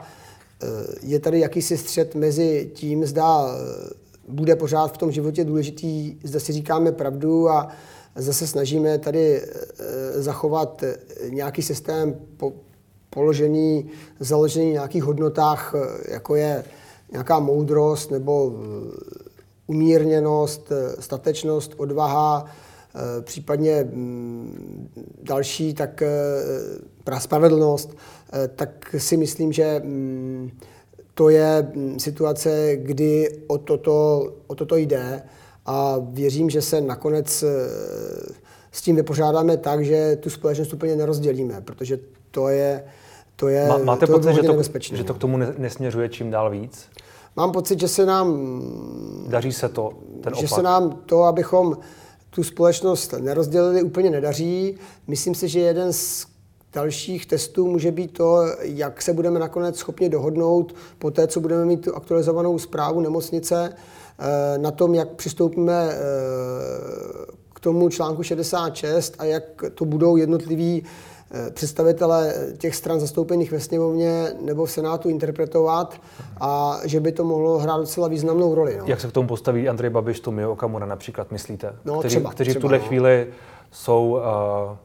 je 1.03 1.21
tady 1.21 1.41
jakýsi 1.41 1.79
střed 1.79 2.15
mezi 2.15 2.71
tím, 2.75 3.07
zda 3.07 3.47
bude 4.29 4.57
pořád 4.57 4.95
v 4.95 4.99
tom 4.99 5.13
životě 5.13 5.45
důležitý, 5.45 6.17
zda 6.25 6.41
si 6.41 6.53
říkáme 6.53 6.93
pravdu 6.93 7.51
a 7.51 7.69
zase 8.17 8.47
snažíme 8.47 8.99
tady 8.99 9.43
eh, 9.43 10.23
zachovat 10.23 10.83
eh, 10.83 10.97
nějaký 11.29 11.63
systém 11.63 12.21
položený, 13.11 13.91
založený 14.21 14.67
na 14.67 14.73
nějakých 14.73 15.03
hodnotách, 15.03 15.75
eh, 15.75 16.13
jako 16.13 16.35
je 16.35 16.65
nějaká 17.13 17.39
moudrost 17.39 18.11
nebo 18.11 18.53
umírněnost, 19.67 20.73
statečnost, 21.01 21.75
odvaha, 21.77 22.47
případně 23.21 23.85
mm, 23.85 24.89
další, 25.23 25.75
tak 25.75 26.03
spravedlnost, 27.19 27.97
tak 28.57 28.95
si 28.99 29.17
myslím, 29.17 29.53
že 29.53 29.81
mm, 29.85 30.51
to 31.15 31.29
je 31.29 31.69
mm, 31.75 31.99
situace, 31.99 32.77
kdy 32.77 33.29
o 33.47 33.59
toto, 33.59 34.29
o 34.47 34.55
toto 34.55 34.77
jde 34.77 35.23
a 35.67 35.97
věřím, 35.99 36.51
že 36.51 36.63
se 36.63 36.81
nakonec 36.81 37.43
eh, 37.43 37.49
s 38.73 38.83
tím 38.83 38.97
vypořádáme 38.97 39.57
tak, 39.57 39.85
že 39.85 40.17
tu 40.21 40.31
společnost 40.31 40.73
úplně 40.73 40.97
nerozdělíme, 40.97 41.61
protože 41.61 41.99
to 42.31 42.49
je 42.49 42.85
to 43.37 43.49
je 43.49 43.69
Má, 43.69 43.79
Máte 43.79 44.07
to 44.07 44.13
pocit, 44.13 44.35
že 44.35 44.43
to, 44.43 44.63
že 44.97 45.05
to 45.05 45.15
k 45.15 45.19
tomu 45.19 45.39
nesměřuje 45.59 46.09
čím 46.09 46.31
dál 46.31 46.51
víc? 46.51 46.89
Mám 47.37 47.53
pocit, 47.53 47.81
že 47.81 47.89
se 47.89 48.07
nám... 48.07 48.61
Daří 49.29 49.53
se 49.53 49.69
to, 49.69 49.93
ten 50.23 50.35
Že 50.35 50.47
opak. 50.47 50.51
se 50.51 50.63
nám 50.63 50.99
to, 51.07 51.23
abychom 51.23 51.77
tu 52.35 52.43
společnost 52.43 53.15
nerozdělili, 53.21 53.83
úplně 53.83 54.11
nedaří. 54.11 54.79
Myslím 55.07 55.35
si, 55.35 55.49
že 55.49 55.61
jeden 55.61 55.93
z 55.93 56.27
dalších 56.73 57.27
testů 57.27 57.67
může 57.67 57.93
být 57.93 58.13
to, 58.13 58.43
jak 58.61 59.03
se 59.03 59.13
budeme 59.13 59.41
nakonec 59.41 59.79
schopni 59.79 60.09
dohodnout 60.09 60.75
po 60.99 61.11
té, 61.11 61.27
co 61.27 61.41
budeme 61.41 61.65
mít 61.65 61.85
tu 61.85 61.97
aktualizovanou 61.97 62.59
zprávu 62.59 63.01
nemocnice, 63.01 63.75
Eh, 64.19 64.59
na 64.59 64.71
tom, 64.71 64.95
jak 64.95 65.09
přistoupíme 65.09 65.91
eh, 65.91 65.97
k 67.55 67.61
tomu 67.61 67.89
článku 67.89 68.23
66 68.23 69.15
a 69.19 69.25
jak 69.25 69.45
to 69.75 69.85
budou 69.85 70.17
jednotliví 70.17 70.85
eh, 71.31 71.51
představitelé 71.51 72.35
těch 72.59 72.75
stran 72.75 73.01
zastoupených 73.01 73.53
ve 73.53 73.61
sněmovně 73.61 74.33
nebo 74.41 74.65
v 74.65 74.71
Senátu 74.71 75.09
interpretovat 75.09 76.01
a 76.41 76.81
že 76.85 77.01
by 77.01 77.13
to 77.13 77.25
mohlo 77.25 77.59
hrát 77.59 77.77
docela 77.77 78.09
významnou 78.09 78.55
roli. 78.55 78.77
No. 78.79 78.85
Jak 78.87 79.01
se 79.01 79.09
k 79.09 79.13
tomu 79.13 79.29
postaví 79.29 79.69
Andrej 79.69 79.91
Babiš, 79.91 80.21
Tomio 80.21 80.53
Okamura 80.53 80.87
například, 80.87 81.33
myslíte? 81.33 81.77
No, 81.85 81.99
kteří, 81.99 82.17
třeba, 82.17 82.31
kteří 82.31 82.51
třeba, 82.51 82.61
v 82.61 82.63
tuhle 82.63 82.79
no. 82.79 82.85
chvíli 82.85 83.27
jsou 83.73 84.11
uh, 84.11 84.77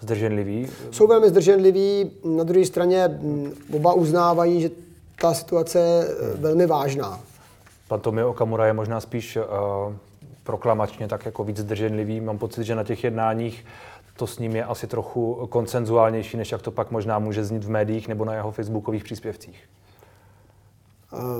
zdrženliví? 0.00 0.68
Jsou 0.90 1.06
velmi 1.06 1.28
zdrženliví. 1.28 2.10
Na 2.24 2.44
druhé 2.44 2.66
straně 2.66 3.08
mm, 3.08 3.52
oba 3.74 3.92
uznávají, 3.92 4.60
že 4.60 4.70
ta 5.20 5.34
situace 5.34 5.78
je 5.78 6.06
velmi 6.36 6.66
vážná. 6.66 7.20
Pan 7.88 8.00
Tomio 8.00 8.30
Okamura 8.30 8.66
je 8.66 8.72
možná 8.72 9.00
spíš 9.00 9.36
uh, 9.36 9.42
proklamačně 10.44 11.08
tak 11.08 11.26
jako 11.26 11.44
víc 11.44 11.56
zdrženlivý. 11.56 12.20
Mám 12.20 12.38
pocit, 12.38 12.64
že 12.64 12.74
na 12.74 12.84
těch 12.84 13.04
jednáních 13.04 13.64
to 14.16 14.26
s 14.26 14.38
ním 14.38 14.56
je 14.56 14.64
asi 14.64 14.86
trochu 14.86 15.46
koncenzuálnější, 15.50 16.36
než 16.36 16.52
jak 16.52 16.62
to 16.62 16.70
pak 16.70 16.90
možná 16.90 17.18
může 17.18 17.44
znít 17.44 17.64
v 17.64 17.70
médiích 17.70 18.08
nebo 18.08 18.24
na 18.24 18.34
jeho 18.34 18.52
facebookových 18.52 19.04
příspěvcích. 19.04 19.68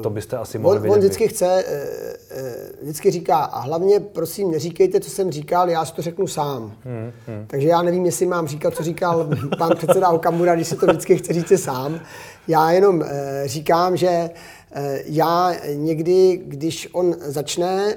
To 0.02 0.10
byste 0.10 0.36
asi 0.36 0.58
mohli 0.58 0.80
on, 0.80 0.90
on 0.90 0.98
vždycky 0.98 1.28
chce, 1.28 1.64
eh, 1.66 1.86
eh, 2.30 2.70
vždycky 2.82 3.10
říká, 3.10 3.36
a 3.36 3.60
hlavně 3.60 4.00
prosím 4.00 4.50
neříkejte, 4.50 5.00
co 5.00 5.10
jsem 5.10 5.30
říkal, 5.30 5.70
já 5.70 5.84
si 5.84 5.94
to 5.94 6.02
řeknu 6.02 6.26
sám. 6.26 6.62
Hmm, 6.84 7.12
hmm. 7.26 7.44
Takže 7.46 7.68
já 7.68 7.82
nevím, 7.82 8.06
jestli 8.06 8.26
mám 8.26 8.46
říkat, 8.46 8.74
co 8.74 8.82
říkal 8.82 9.28
pan 9.58 9.76
předseda 9.76 10.08
Okamura, 10.08 10.54
když 10.54 10.68
se 10.68 10.76
to 10.76 10.86
vždycky 10.86 11.16
chce 11.16 11.32
říct 11.32 11.62
sám. 11.62 12.00
Já 12.48 12.70
jenom 12.70 13.04
říkám, 13.46 13.96
že 13.96 14.30
Eh, 14.74 15.02
já 15.06 15.54
někdy, 15.74 16.40
když 16.44 16.88
on 16.92 17.14
začne 17.18 17.96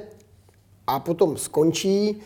a 0.88 1.00
potom 1.00 1.38
skončí, 1.38 2.22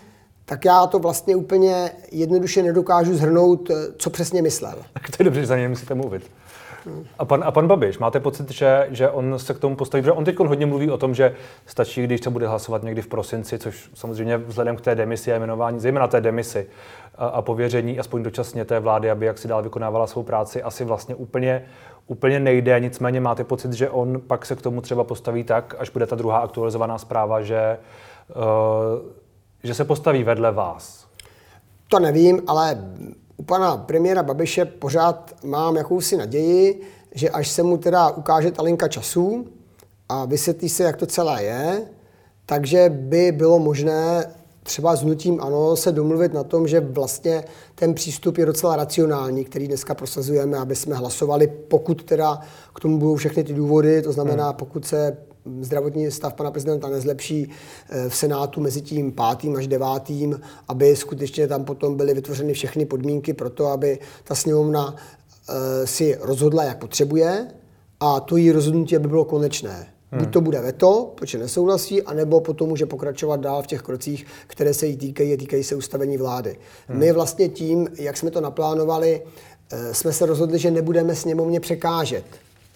tak 0.49 0.65
já 0.65 0.87
to 0.87 0.99
vlastně 0.99 1.35
úplně 1.35 1.91
jednoduše 2.11 2.63
nedokážu 2.63 3.15
zhrnout, 3.15 3.71
co 3.97 4.09
přesně 4.09 4.41
myslel. 4.41 4.75
Tak 4.93 5.09
to 5.09 5.15
je 5.19 5.23
dobře, 5.23 5.41
že 5.41 5.47
za 5.47 5.57
něj 5.57 5.67
musíte 5.67 5.95
mluvit. 5.95 6.31
A 7.19 7.25
pan, 7.25 7.43
a 7.45 7.51
pan 7.51 7.67
Babiš, 7.67 7.97
máte 7.97 8.19
pocit, 8.19 8.51
že, 8.51 8.87
že 8.91 9.09
on 9.09 9.39
se 9.39 9.53
k 9.53 9.59
tomu 9.59 9.75
postaví, 9.75 10.03
protože 10.03 10.11
on 10.11 10.25
teď 10.25 10.39
hodně 10.39 10.65
mluví 10.65 10.91
o 10.91 10.97
tom, 10.97 11.15
že 11.15 11.35
stačí, 11.65 12.03
když 12.03 12.21
se 12.21 12.29
bude 12.29 12.47
hlasovat 12.47 12.83
někdy 12.83 13.01
v 13.01 13.07
prosinci, 13.07 13.59
což 13.59 13.89
samozřejmě 13.93 14.37
vzhledem 14.37 14.75
k 14.75 14.81
té 14.81 14.95
demisi 14.95 15.33
a 15.33 15.35
jmenování, 15.35 15.79
zejména 15.79 16.07
té 16.07 16.21
demisi 16.21 16.67
a, 17.17 17.25
a 17.27 17.41
pověření, 17.41 17.99
aspoň 17.99 18.23
dočasně 18.23 18.65
té 18.65 18.79
vlády, 18.79 19.11
aby 19.11 19.25
jak 19.25 19.37
si 19.37 19.47
dál 19.47 19.63
vykonávala 19.63 20.07
svou 20.07 20.23
práci, 20.23 20.63
asi 20.63 20.85
vlastně 20.85 21.15
úplně, 21.15 21.65
úplně 22.07 22.39
nejde. 22.39 22.79
Nicméně 22.79 23.21
máte 23.21 23.43
pocit, 23.43 23.73
že 23.73 23.89
on 23.89 24.21
pak 24.27 24.45
se 24.45 24.55
k 24.55 24.61
tomu 24.61 24.81
třeba 24.81 25.03
postaví 25.03 25.43
tak, 25.43 25.75
až 25.79 25.89
bude 25.89 26.07
ta 26.07 26.15
druhá 26.15 26.39
aktualizovaná 26.39 26.97
zpráva, 26.97 27.41
že, 27.41 27.77
uh, 28.35 29.19
že 29.63 29.73
se 29.73 29.85
postaví 29.85 30.23
vedle 30.23 30.51
vás? 30.51 31.05
To 31.87 31.99
nevím, 31.99 32.41
ale 32.47 32.93
u 33.37 33.43
pana 33.43 33.77
premiéra 33.77 34.23
Babiše 34.23 34.65
pořád 34.65 35.35
mám 35.43 35.75
jakousi 35.75 36.17
naději, 36.17 36.81
že 37.15 37.29
až 37.29 37.47
se 37.47 37.63
mu 37.63 37.77
teda 37.77 38.09
ukáže 38.09 38.51
ta 38.51 38.63
linka 38.63 38.87
času 38.87 39.47
a 40.09 40.25
vysvětlí 40.25 40.69
se, 40.69 40.83
jak 40.83 40.97
to 40.97 41.05
celé 41.05 41.43
je, 41.43 41.81
takže 42.45 42.89
by 42.89 43.31
bylo 43.31 43.59
možné 43.59 44.25
třeba 44.63 44.95
s 44.95 45.03
nutím 45.03 45.41
ano 45.41 45.75
se 45.75 45.91
domluvit 45.91 46.33
na 46.33 46.43
tom, 46.43 46.67
že 46.67 46.79
vlastně 46.79 47.43
ten 47.75 47.93
přístup 47.93 48.37
je 48.37 48.45
docela 48.45 48.75
racionální, 48.75 49.45
který 49.45 49.67
dneska 49.67 49.95
prosazujeme, 49.95 50.57
aby 50.57 50.75
jsme 50.75 50.95
hlasovali, 50.95 51.47
pokud 51.47 52.03
teda 52.03 52.39
k 52.75 52.79
tomu 52.79 52.97
budou 52.97 53.15
všechny 53.15 53.43
ty 53.43 53.53
důvody, 53.53 54.01
to 54.01 54.11
znamená, 54.11 54.45
hmm. 54.45 54.53
pokud 54.53 54.85
se 54.85 55.17
zdravotní 55.61 56.11
stav 56.11 56.33
pana 56.33 56.51
prezidenta 56.51 56.89
nezlepší 56.89 57.49
eh, 57.89 58.09
v 58.09 58.15
Senátu 58.15 58.61
mezi 58.61 58.81
tím 58.81 59.11
pátým 59.11 59.55
až 59.55 59.67
devátým, 59.67 60.41
aby 60.67 60.95
skutečně 60.95 61.47
tam 61.47 61.65
potom 61.65 61.97
byly 61.97 62.13
vytvořeny 62.13 62.53
všechny 62.53 62.85
podmínky 62.85 63.33
pro 63.33 63.49
to, 63.49 63.65
aby 63.67 63.99
ta 64.23 64.35
sněmovna 64.35 64.95
eh, 64.95 65.87
si 65.87 66.17
rozhodla, 66.21 66.63
jak 66.63 66.77
potřebuje 66.77 67.47
a 67.99 68.19
to 68.19 68.37
její 68.37 68.51
rozhodnutí, 68.51 68.95
aby 68.95 69.07
bylo 69.07 69.25
konečné. 69.25 69.87
Hmm. 70.11 70.21
Buď 70.21 70.33
to 70.33 70.41
bude 70.41 70.61
veto, 70.61 71.13
protože 71.15 71.37
nesouhlasí, 71.37 72.01
anebo 72.03 72.41
potom 72.41 72.69
může 72.69 72.85
pokračovat 72.85 73.39
dál 73.39 73.63
v 73.63 73.67
těch 73.67 73.81
krocích, 73.81 74.25
které 74.47 74.73
se 74.73 74.87
jí 74.87 74.97
týkají 74.97 75.33
a 75.33 75.37
týkají 75.37 75.63
se 75.63 75.75
ustavení 75.75 76.17
vlády. 76.17 76.57
Hmm. 76.87 76.99
My 76.99 77.11
vlastně 77.11 77.49
tím, 77.49 77.87
jak 77.99 78.17
jsme 78.17 78.31
to 78.31 78.41
naplánovali, 78.41 79.21
eh, 79.71 79.93
jsme 79.93 80.13
se 80.13 80.25
rozhodli, 80.25 80.59
že 80.59 80.71
nebudeme 80.71 81.15
sněmovně 81.15 81.59
překážet 81.59 82.25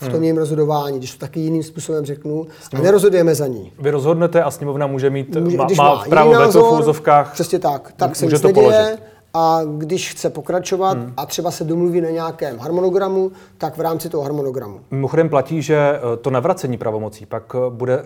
v 0.04 0.10
tom 0.10 0.24
jejím 0.24 0.38
rozhodování, 0.38 0.98
když 0.98 1.14
to 1.14 1.20
taky 1.20 1.40
jiným 1.40 1.64
způsobem 1.64 2.06
řeknu, 2.06 2.48
a 2.74 2.82
nerozhodujeme 2.82 3.36
za 3.36 3.48
ní. 3.48 3.72
Vy 3.80 3.92
rozhodnete 3.92 4.44
a 4.44 4.52
sněmovna 4.52 4.88
může 4.88 5.10
mít, 5.10 5.36
může, 5.36 5.58
má, 5.58 5.68
má 5.78 6.04
právo 6.10 6.32
veto 6.32 6.64
v 6.64 6.80
úzovkách. 6.80 7.34
Přesně 7.34 7.60
tak, 7.60 7.94
tak 7.96 8.16
se 8.16 8.26
nic 8.26 8.42
to 8.42 8.48
neděje. 8.48 8.64
Položit. 8.64 9.14
A 9.36 9.62
když 9.78 10.12
chce 10.12 10.30
pokračovat 10.30 10.98
hmm. 10.98 11.14
a 11.18 11.26
třeba 11.26 11.52
se 11.52 11.64
domluví 11.64 12.02
na 12.02 12.10
nějakém 12.10 12.60
harmonogramu, 12.60 13.32
tak 13.58 13.78
v 13.78 13.82
rámci 13.82 14.10
toho 14.10 14.24
harmonogramu. 14.24 14.80
Mimochodem 14.92 15.30
platí, 15.30 15.62
že 15.62 15.76
eh, 15.76 16.18
to 16.18 16.30
navracení 16.30 16.78
pravomocí 16.78 17.26
pak 17.26 17.56
eh, 17.56 17.70
bude 17.70 18.06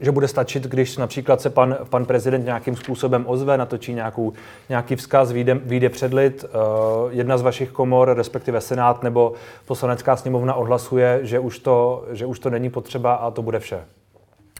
že 0.00 0.12
bude 0.12 0.28
stačit, 0.28 0.62
když 0.62 0.96
například 0.96 1.40
se 1.40 1.50
pan, 1.50 1.76
pan 1.90 2.04
prezident 2.04 2.44
nějakým 2.44 2.76
způsobem 2.76 3.24
ozve, 3.28 3.58
natočí 3.58 3.94
nějakou, 3.94 4.32
nějaký 4.68 4.96
vzkaz, 4.96 5.32
vyjde, 5.32 5.54
vyjde 5.54 5.88
předlit, 5.88 6.44
uh, 6.44 7.12
jedna 7.12 7.38
z 7.38 7.42
vašich 7.42 7.70
komor, 7.70 8.14
respektive 8.16 8.60
Senát 8.60 9.02
nebo 9.02 9.32
poslanecká 9.66 10.16
sněmovna 10.16 10.54
odhlasuje, 10.54 11.20
že 11.22 11.38
už, 11.38 11.58
to, 11.58 12.04
že 12.12 12.26
už 12.26 12.38
to 12.38 12.50
není 12.50 12.70
potřeba 12.70 13.14
a 13.14 13.30
to 13.30 13.42
bude 13.42 13.58
vše. 13.58 13.84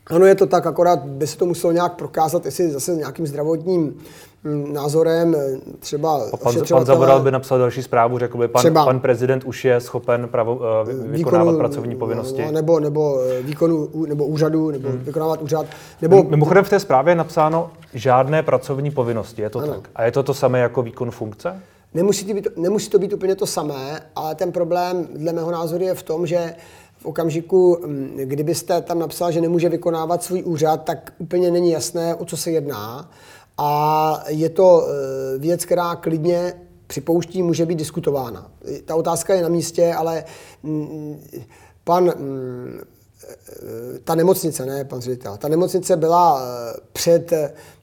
Ano, 0.07 0.27
je 0.27 0.35
to 0.35 0.46
tak, 0.46 0.66
akorát 0.66 0.99
by 1.05 1.27
se 1.27 1.38
to 1.38 1.46
muselo 1.46 1.72
nějak 1.72 1.92
prokázat, 1.92 2.44
jestli 2.44 2.70
zase 2.70 2.94
nějakým 2.94 3.27
zdravotním 3.27 3.99
názorem, 4.72 5.35
eh, 5.35 5.59
třeba 5.78 6.20
a 6.32 6.37
pan, 6.37 6.54
pan 6.70 6.87
Zavoral 6.87 7.20
by 7.20 7.30
napsal 7.30 7.59
další 7.59 7.82
zprávu, 7.82 8.18
řekl 8.18 8.38
by, 8.38 8.48
pan, 8.48 8.61
třeba, 8.61 8.85
pan 8.85 9.00
prezident 9.00 9.44
už 9.44 9.64
je 9.64 9.80
schopen 9.80 10.28
pravo, 10.28 10.54
uh, 10.54 10.62
vykonávat 11.11 11.44
výkonu, 11.44 11.59
pracovní 11.59 11.96
povinnosti. 11.96 12.42
No, 12.42 12.50
nebo, 12.50 12.80
nebo, 12.80 13.20
výkonu, 13.42 13.88
nebo 14.06 14.26
úřadu, 14.26 14.70
nebo 14.70 14.88
hmm. 14.88 14.98
vykonávat 14.98 15.42
úřad. 15.42 15.66
Nebo, 16.02 16.22
Mimochodem 16.22 16.64
v 16.64 16.68
té 16.68 16.80
zprávě 16.80 17.11
je 17.11 17.16
napsáno 17.16 17.70
žádné 17.94 18.42
pracovní 18.42 18.90
povinnosti, 18.90 19.42
je 19.42 19.50
to 19.50 19.59
ano. 19.59 19.74
tak? 19.74 19.90
A 19.94 20.04
je 20.04 20.12
to 20.12 20.22
to 20.22 20.35
samé 20.35 20.59
jako 20.59 20.82
výkon 20.82 21.11
funkce? 21.11 21.61
Nemusí 21.94 22.26
to, 22.26 22.35
být, 22.35 22.48
nemusí 22.56 22.90
to 22.90 22.98
být 22.98 23.12
úplně 23.12 23.35
to 23.35 23.46
samé, 23.46 24.00
ale 24.16 24.35
ten 24.35 24.52
problém 24.52 25.09
dle 25.16 25.32
mého 25.32 25.50
názoru 25.50 25.85
je 25.85 25.94
v 25.94 26.02
tom, 26.02 26.26
že 26.26 26.54
v 26.98 27.06
okamžiku, 27.06 27.78
mm, 27.87 28.16
kdybyste 28.24 28.80
tam 28.80 28.98
napsal, 28.98 29.32
že 29.32 29.40
nemůže 29.40 29.68
vykonávat 29.68 30.22
svůj 30.22 30.42
úřad, 30.42 30.85
tak 30.85 31.12
úplně 31.18 31.50
není 31.50 31.70
jasné, 31.70 32.14
o 32.14 32.24
co 32.24 32.37
se 32.37 32.50
jedná. 32.50 33.11
A 33.59 34.25
je 34.29 34.49
to 34.49 34.87
e, 34.87 35.38
věc, 35.38 35.64
která 35.64 35.97
klidně 35.97 36.53
připouští, 36.87 37.42
může 37.42 37.66
být 37.66 37.79
diskutována. 37.79 38.51
Ta 38.85 38.95
otázka 38.95 39.35
je 39.35 39.42
na 39.42 39.49
místě, 39.49 39.95
ale 39.95 40.25
mm, 40.62 41.21
pan, 41.85 42.05
mm, 42.05 42.81
e, 43.97 43.99
ta 43.99 44.14
nemocnice, 44.14 44.66
ne 44.66 44.85
pan 44.85 45.01
ředitel, 45.01 45.37
ta 45.37 45.49
nemocnice 45.49 45.97
byla 45.97 46.40
e, 46.40 46.45
před 46.92 47.33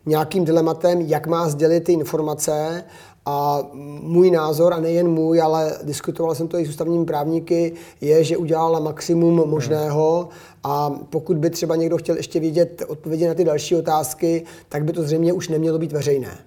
nějakým 0.05 0.45
dilematem, 0.45 1.01
jak 1.01 1.27
má 1.27 1.49
sdělit 1.49 1.83
ty 1.83 1.93
informace 1.93 2.83
a 3.25 3.59
můj 4.01 4.31
názor, 4.31 4.73
a 4.73 4.79
nejen 4.79 5.07
můj, 5.07 5.41
ale 5.41 5.77
diskutoval 5.83 6.35
jsem 6.35 6.47
to 6.47 6.57
i 6.57 6.65
s 6.65 6.69
ústavními 6.69 7.05
právníky, 7.05 7.73
je, 8.01 8.23
že 8.23 8.37
udělala 8.37 8.79
maximum 8.79 9.49
možného 9.49 10.29
a 10.63 10.89
pokud 11.09 11.37
by 11.37 11.49
třeba 11.49 11.75
někdo 11.75 11.97
chtěl 11.97 12.15
ještě 12.15 12.39
vědět 12.39 12.83
odpovědi 12.87 13.27
na 13.27 13.33
ty 13.33 13.43
další 13.43 13.75
otázky, 13.75 14.43
tak 14.69 14.83
by 14.83 14.93
to 14.93 15.03
zřejmě 15.03 15.33
už 15.33 15.49
nemělo 15.49 15.79
být 15.79 15.91
veřejné. 15.91 16.37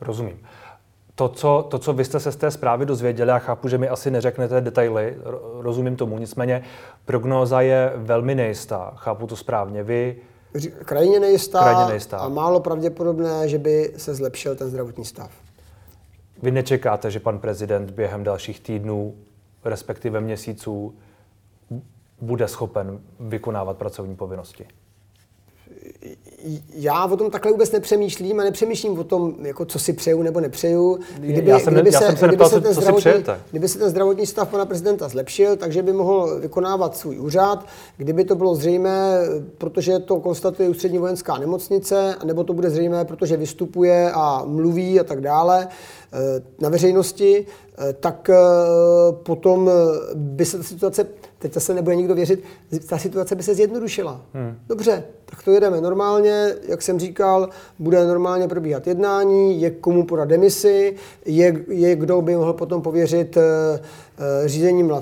Rozumím. 0.00 0.38
To 1.14 1.28
co, 1.28 1.66
to, 1.70 1.78
co 1.78 1.92
vy 1.92 2.04
jste 2.04 2.20
se 2.20 2.32
z 2.32 2.36
té 2.36 2.50
zprávy 2.50 2.86
dozvěděli, 2.86 3.30
já 3.30 3.38
chápu, 3.38 3.68
že 3.68 3.78
mi 3.78 3.88
asi 3.88 4.10
neřeknete 4.10 4.60
detaily, 4.60 5.16
rozumím 5.58 5.96
tomu, 5.96 6.18
nicméně 6.18 6.62
prognóza 7.04 7.60
je 7.60 7.92
velmi 7.96 8.34
nejistá, 8.34 8.92
chápu 8.96 9.26
to 9.26 9.36
správně. 9.36 9.82
Vy 9.82 10.16
Krajině 10.84 11.20
nejistá, 11.20 11.60
krajně 11.62 11.84
nejistá 11.84 12.18
a 12.18 12.28
málo 12.28 12.60
pravděpodobné, 12.60 13.48
že 13.48 13.58
by 13.58 13.92
se 13.96 14.14
zlepšil 14.14 14.56
ten 14.56 14.68
zdravotní 14.68 15.04
stav. 15.04 15.30
Vy 16.42 16.50
nečekáte, 16.50 17.10
že 17.10 17.20
pan 17.20 17.38
prezident 17.38 17.90
během 17.90 18.24
dalších 18.24 18.60
týdnů, 18.60 19.14
respektive 19.64 20.20
měsíců, 20.20 20.98
bude 22.20 22.48
schopen 22.48 23.00
vykonávat 23.20 23.76
pracovní 23.76 24.16
povinnosti? 24.16 24.66
Já 26.74 27.04
o 27.06 27.16
tom 27.16 27.30
takhle 27.30 27.52
vůbec 27.52 27.72
nepřemýšlím 27.72 28.40
a 28.40 28.44
nepřemýšlím 28.44 28.98
o 28.98 29.04
tom, 29.04 29.34
jako 29.42 29.64
co 29.64 29.78
si 29.78 29.92
přeju 29.92 30.22
nebo 30.22 30.40
nepřeju. 30.40 30.98
Kdyby, 31.18 31.50
já 31.50 31.58
jsem, 31.58 31.74
kdyby 31.74 31.92
se, 31.92 32.04
já 32.04 32.10
jsem 32.10 32.16
se 32.16 32.26
neptal, 32.26 32.48
se 32.48 32.60
co, 32.60 32.74
co 32.74 32.80
si 32.80 32.92
přejete. 32.92 33.40
Kdyby 33.50 33.68
se 33.68 33.78
ten 33.78 33.90
zdravotní 33.90 34.26
stav 34.26 34.48
pana 34.48 34.66
prezidenta 34.66 35.08
zlepšil, 35.08 35.56
takže 35.56 35.82
by 35.82 35.92
mohl 35.92 36.40
vykonávat 36.40 36.96
svůj 36.96 37.18
úřad. 37.18 37.66
Kdyby 37.96 38.24
to 38.24 38.34
bylo 38.34 38.54
zřejmé, 38.54 39.18
protože 39.58 39.98
to 39.98 40.20
konstatuje 40.20 40.68
ústřední 40.68 40.98
vojenská 40.98 41.38
nemocnice, 41.38 42.16
nebo 42.24 42.44
to 42.44 42.52
bude 42.52 42.70
zřejmé, 42.70 43.04
protože 43.04 43.36
vystupuje 43.36 44.12
a 44.14 44.42
mluví 44.46 45.00
a 45.00 45.04
tak 45.04 45.20
dále 45.20 45.68
eh, 46.12 46.18
na 46.60 46.68
veřejnosti, 46.68 47.46
eh, 47.78 47.92
tak 47.92 48.30
eh, 48.30 48.36
potom 49.12 49.70
by 50.14 50.44
se 50.44 50.56
ta 50.56 50.62
situace 50.62 51.06
teď 51.42 51.54
zase 51.54 51.74
nebude 51.74 51.96
nikdo 51.96 52.14
věřit, 52.14 52.44
ta 52.88 52.98
situace 52.98 53.34
by 53.34 53.42
se 53.42 53.54
zjednodušila. 53.54 54.20
Hmm. 54.34 54.58
Dobře, 54.66 55.04
tak 55.24 55.42
to 55.42 55.50
jedeme 55.50 55.80
normálně, 55.80 56.54
jak 56.68 56.82
jsem 56.82 56.98
říkal, 56.98 57.48
bude 57.78 58.06
normálně 58.06 58.48
probíhat 58.48 58.86
jednání, 58.86 59.60
je 59.60 59.70
komu 59.70 60.06
podat 60.06 60.28
demisi, 60.28 60.96
je, 61.26 61.64
je 61.68 61.96
kdo 61.96 62.22
by 62.22 62.36
mohl 62.36 62.52
potom 62.52 62.82
pověřit 62.82 63.36
eh, 63.36 63.80
řízením 64.46 64.92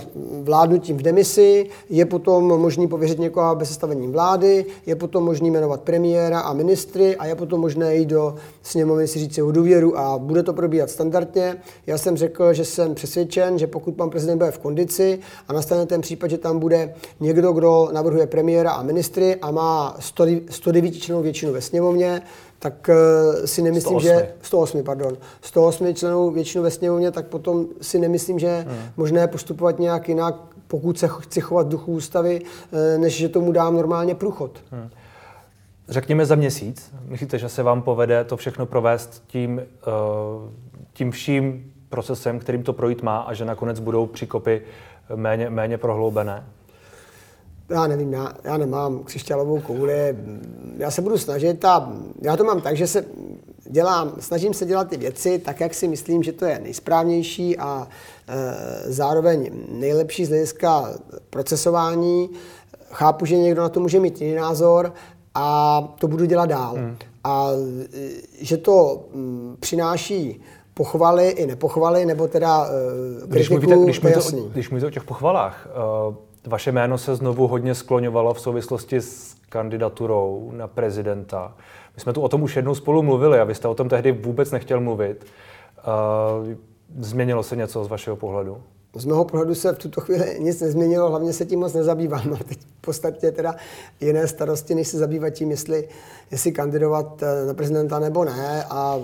vládnutím 0.42 0.96
v 0.96 1.02
demisi, 1.02 1.66
je 1.90 2.04
potom 2.04 2.44
možný 2.44 2.88
pověřit 2.88 3.18
někoho 3.18 3.54
bez 3.54 3.68
sestavením 3.68 4.12
vlády, 4.12 4.66
je 4.86 4.96
potom 4.96 5.24
možný 5.24 5.50
jmenovat 5.50 5.80
premiéra 5.80 6.40
a 6.40 6.52
ministry 6.52 7.16
a 7.16 7.26
je 7.26 7.34
potom 7.34 7.60
možné 7.60 7.96
jít 7.96 8.06
do 8.06 8.34
sněmovny 8.62 9.08
si 9.08 9.18
říct 9.18 9.36
jeho 9.36 9.52
důvěru 9.52 9.98
a 9.98 10.18
bude 10.18 10.42
to 10.42 10.52
probíhat 10.52 10.90
standardně. 10.90 11.56
Já 11.86 11.98
jsem 11.98 12.16
řekl, 12.16 12.52
že 12.52 12.64
jsem 12.64 12.94
přesvědčen, 12.94 13.58
že 13.58 13.66
pokud 13.66 13.94
pan 13.94 14.10
prezident 14.10 14.38
bude 14.38 14.50
v 14.50 14.58
kondici 14.58 15.18
a 15.48 15.52
nastane 15.52 15.86
ten 15.86 16.00
případ, 16.00 16.30
že 16.30 16.38
tam 16.38 16.58
bude 16.58 16.94
někdo, 17.20 17.52
kdo 17.52 17.88
navrhuje 17.92 18.26
premiéra 18.26 18.70
a 18.70 18.82
ministry 18.82 19.36
a 19.36 19.50
má 19.50 19.96
109 20.50 20.90
členů 20.90 21.22
většinu 21.22 21.52
ve 21.52 21.60
sněmovně, 21.60 22.22
tak 22.62 22.88
uh, 22.88 23.44
si 23.44 23.62
nemyslím, 23.62 24.00
108. 24.00 24.06
že 24.08 24.32
108, 24.42 24.82
pardon, 24.82 25.16
108 25.40 25.94
členů 25.94 26.30
většinu 26.30 26.64
ve 26.64 26.70
sněmovně, 26.70 27.10
tak 27.10 27.26
potom 27.26 27.66
si 27.80 27.98
nemyslím, 27.98 28.38
že 28.38 28.64
hmm. 28.68 28.78
možné 28.96 29.28
postupovat 29.28 29.78
nějak 29.78 30.08
jinak, 30.08 30.34
pokud 30.66 30.98
se 30.98 31.08
chci 31.08 31.40
chovat 31.40 31.68
duchu 31.68 31.92
ústavy, 31.92 32.40
uh, 32.40 32.78
než 33.00 33.16
že 33.16 33.28
tomu 33.28 33.52
dám 33.52 33.76
normálně 33.76 34.14
průchod. 34.14 34.60
Hmm. 34.70 34.90
Řekněme 35.88 36.26
za 36.26 36.34
měsíc. 36.34 36.90
Myslíte, 37.04 37.38
že 37.38 37.48
se 37.48 37.62
vám 37.62 37.82
povede 37.82 38.24
to 38.24 38.36
všechno 38.36 38.66
provést 38.66 39.22
tím, 39.26 39.62
uh, 39.86 40.50
tím 40.92 41.10
vším 41.10 41.72
procesem, 41.88 42.38
kterým 42.38 42.62
to 42.62 42.72
projít 42.72 43.02
má 43.02 43.18
a 43.18 43.34
že 43.34 43.44
nakonec 43.44 43.80
budou 43.80 44.06
příkopy 44.06 44.62
méně, 45.14 45.50
méně 45.50 45.78
prohloubené? 45.78 46.44
Já 47.70 47.86
nevím, 47.86 48.12
já, 48.12 48.32
já 48.44 48.56
nemám 48.56 48.98
křišťálovou 48.98 49.60
kouli, 49.60 50.16
já 50.76 50.90
se 50.90 51.02
budu 51.02 51.18
snažit 51.18 51.64
a 51.64 51.92
já 52.22 52.36
to 52.36 52.44
mám 52.44 52.60
tak, 52.60 52.76
že 52.76 52.86
se 52.86 53.04
dělám, 53.70 54.12
snažím 54.18 54.54
se 54.54 54.66
dělat 54.66 54.88
ty 54.88 54.96
věci 54.96 55.38
tak, 55.38 55.60
jak 55.60 55.74
si 55.74 55.88
myslím, 55.88 56.22
že 56.22 56.32
to 56.32 56.44
je 56.44 56.58
nejsprávnější 56.58 57.58
a 57.58 57.88
e, 58.28 58.92
zároveň 58.92 59.50
nejlepší 59.68 60.24
z 60.24 60.28
hlediska 60.28 60.94
procesování. 61.30 62.30
Chápu, 62.90 63.26
že 63.26 63.36
někdo 63.36 63.62
na 63.62 63.68
to 63.68 63.80
může 63.80 64.00
mít 64.00 64.20
jiný 64.20 64.34
názor 64.34 64.92
a 65.34 65.80
to 65.98 66.08
budu 66.08 66.24
dělat 66.24 66.46
dál. 66.46 66.74
Hmm. 66.74 66.96
A 67.24 67.48
e, 67.94 68.08
že 68.40 68.56
to 68.56 69.04
m, 69.14 69.20
mm, 69.20 69.56
přináší 69.60 70.40
pochvaly 70.74 71.28
i 71.28 71.46
nepochvaly, 71.46 72.06
nebo 72.06 72.28
teda 72.28 72.66
e, 72.66 73.26
kritiku, 73.26 73.30
když 73.30 73.50
mluvíte, 73.50 73.84
když 73.84 74.00
mluvíte, 74.00 74.20
o, 74.20 74.48
když 74.48 74.70
mluvíte 74.70 74.86
o 74.86 74.90
těch 74.90 75.04
pochvalách, 75.04 75.68
uh 76.08 76.14
vaše 76.46 76.72
jméno 76.72 76.98
se 76.98 77.16
znovu 77.16 77.46
hodně 77.46 77.74
skloňovalo 77.74 78.34
v 78.34 78.40
souvislosti 78.40 78.96
s 78.96 79.36
kandidaturou 79.48 80.52
na 80.54 80.68
prezidenta. 80.68 81.54
My 81.94 82.00
jsme 82.00 82.12
tu 82.12 82.20
o 82.20 82.28
tom 82.28 82.42
už 82.42 82.56
jednou 82.56 82.74
spolu 82.74 83.02
mluvili 83.02 83.38
a 83.40 83.44
vy 83.44 83.54
jste 83.54 83.68
o 83.68 83.74
tom 83.74 83.88
tehdy 83.88 84.12
vůbec 84.12 84.50
nechtěl 84.50 84.80
mluvit. 84.80 85.26
Změnilo 86.98 87.42
se 87.42 87.56
něco 87.56 87.84
z 87.84 87.88
vašeho 87.88 88.16
pohledu? 88.16 88.62
Z 88.96 89.04
mého 89.04 89.24
pohledu 89.24 89.54
se 89.54 89.72
v 89.72 89.78
tuto 89.78 90.00
chvíli 90.00 90.36
nic 90.40 90.60
nezměnilo, 90.60 91.10
hlavně 91.10 91.32
se 91.32 91.46
tím 91.46 91.60
moc 91.60 91.72
nezabývám. 91.72 92.30
Mám 92.30 92.38
teď 92.48 92.58
v 92.60 92.80
podstatě 92.80 93.32
teda 93.32 93.54
jiné 94.00 94.26
starosti, 94.26 94.74
než 94.74 94.88
se 94.88 94.98
zabývat 94.98 95.30
tím, 95.30 95.50
jestli, 95.50 95.88
jestli 96.30 96.52
kandidovat 96.52 97.22
eh, 97.22 97.46
na 97.46 97.54
prezidenta 97.54 97.98
nebo 97.98 98.24
ne. 98.24 98.64
A 98.70 98.98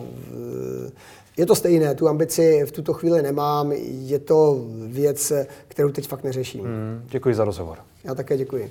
je 1.36 1.46
to 1.46 1.54
stejné, 1.54 1.94
tu 1.94 2.08
ambici 2.08 2.64
v 2.66 2.72
tuto 2.72 2.92
chvíli 2.92 3.22
nemám, 3.22 3.72
je 3.88 4.18
to 4.18 4.64
věc, 4.86 5.32
kterou 5.68 5.90
teď 5.92 6.08
fakt 6.08 6.24
neřeším. 6.24 6.64
Hmm, 6.64 7.02
děkuji 7.06 7.34
za 7.34 7.44
rozhovor. 7.44 7.78
Já 8.04 8.14
také 8.14 8.36
děkuji. 8.36 8.70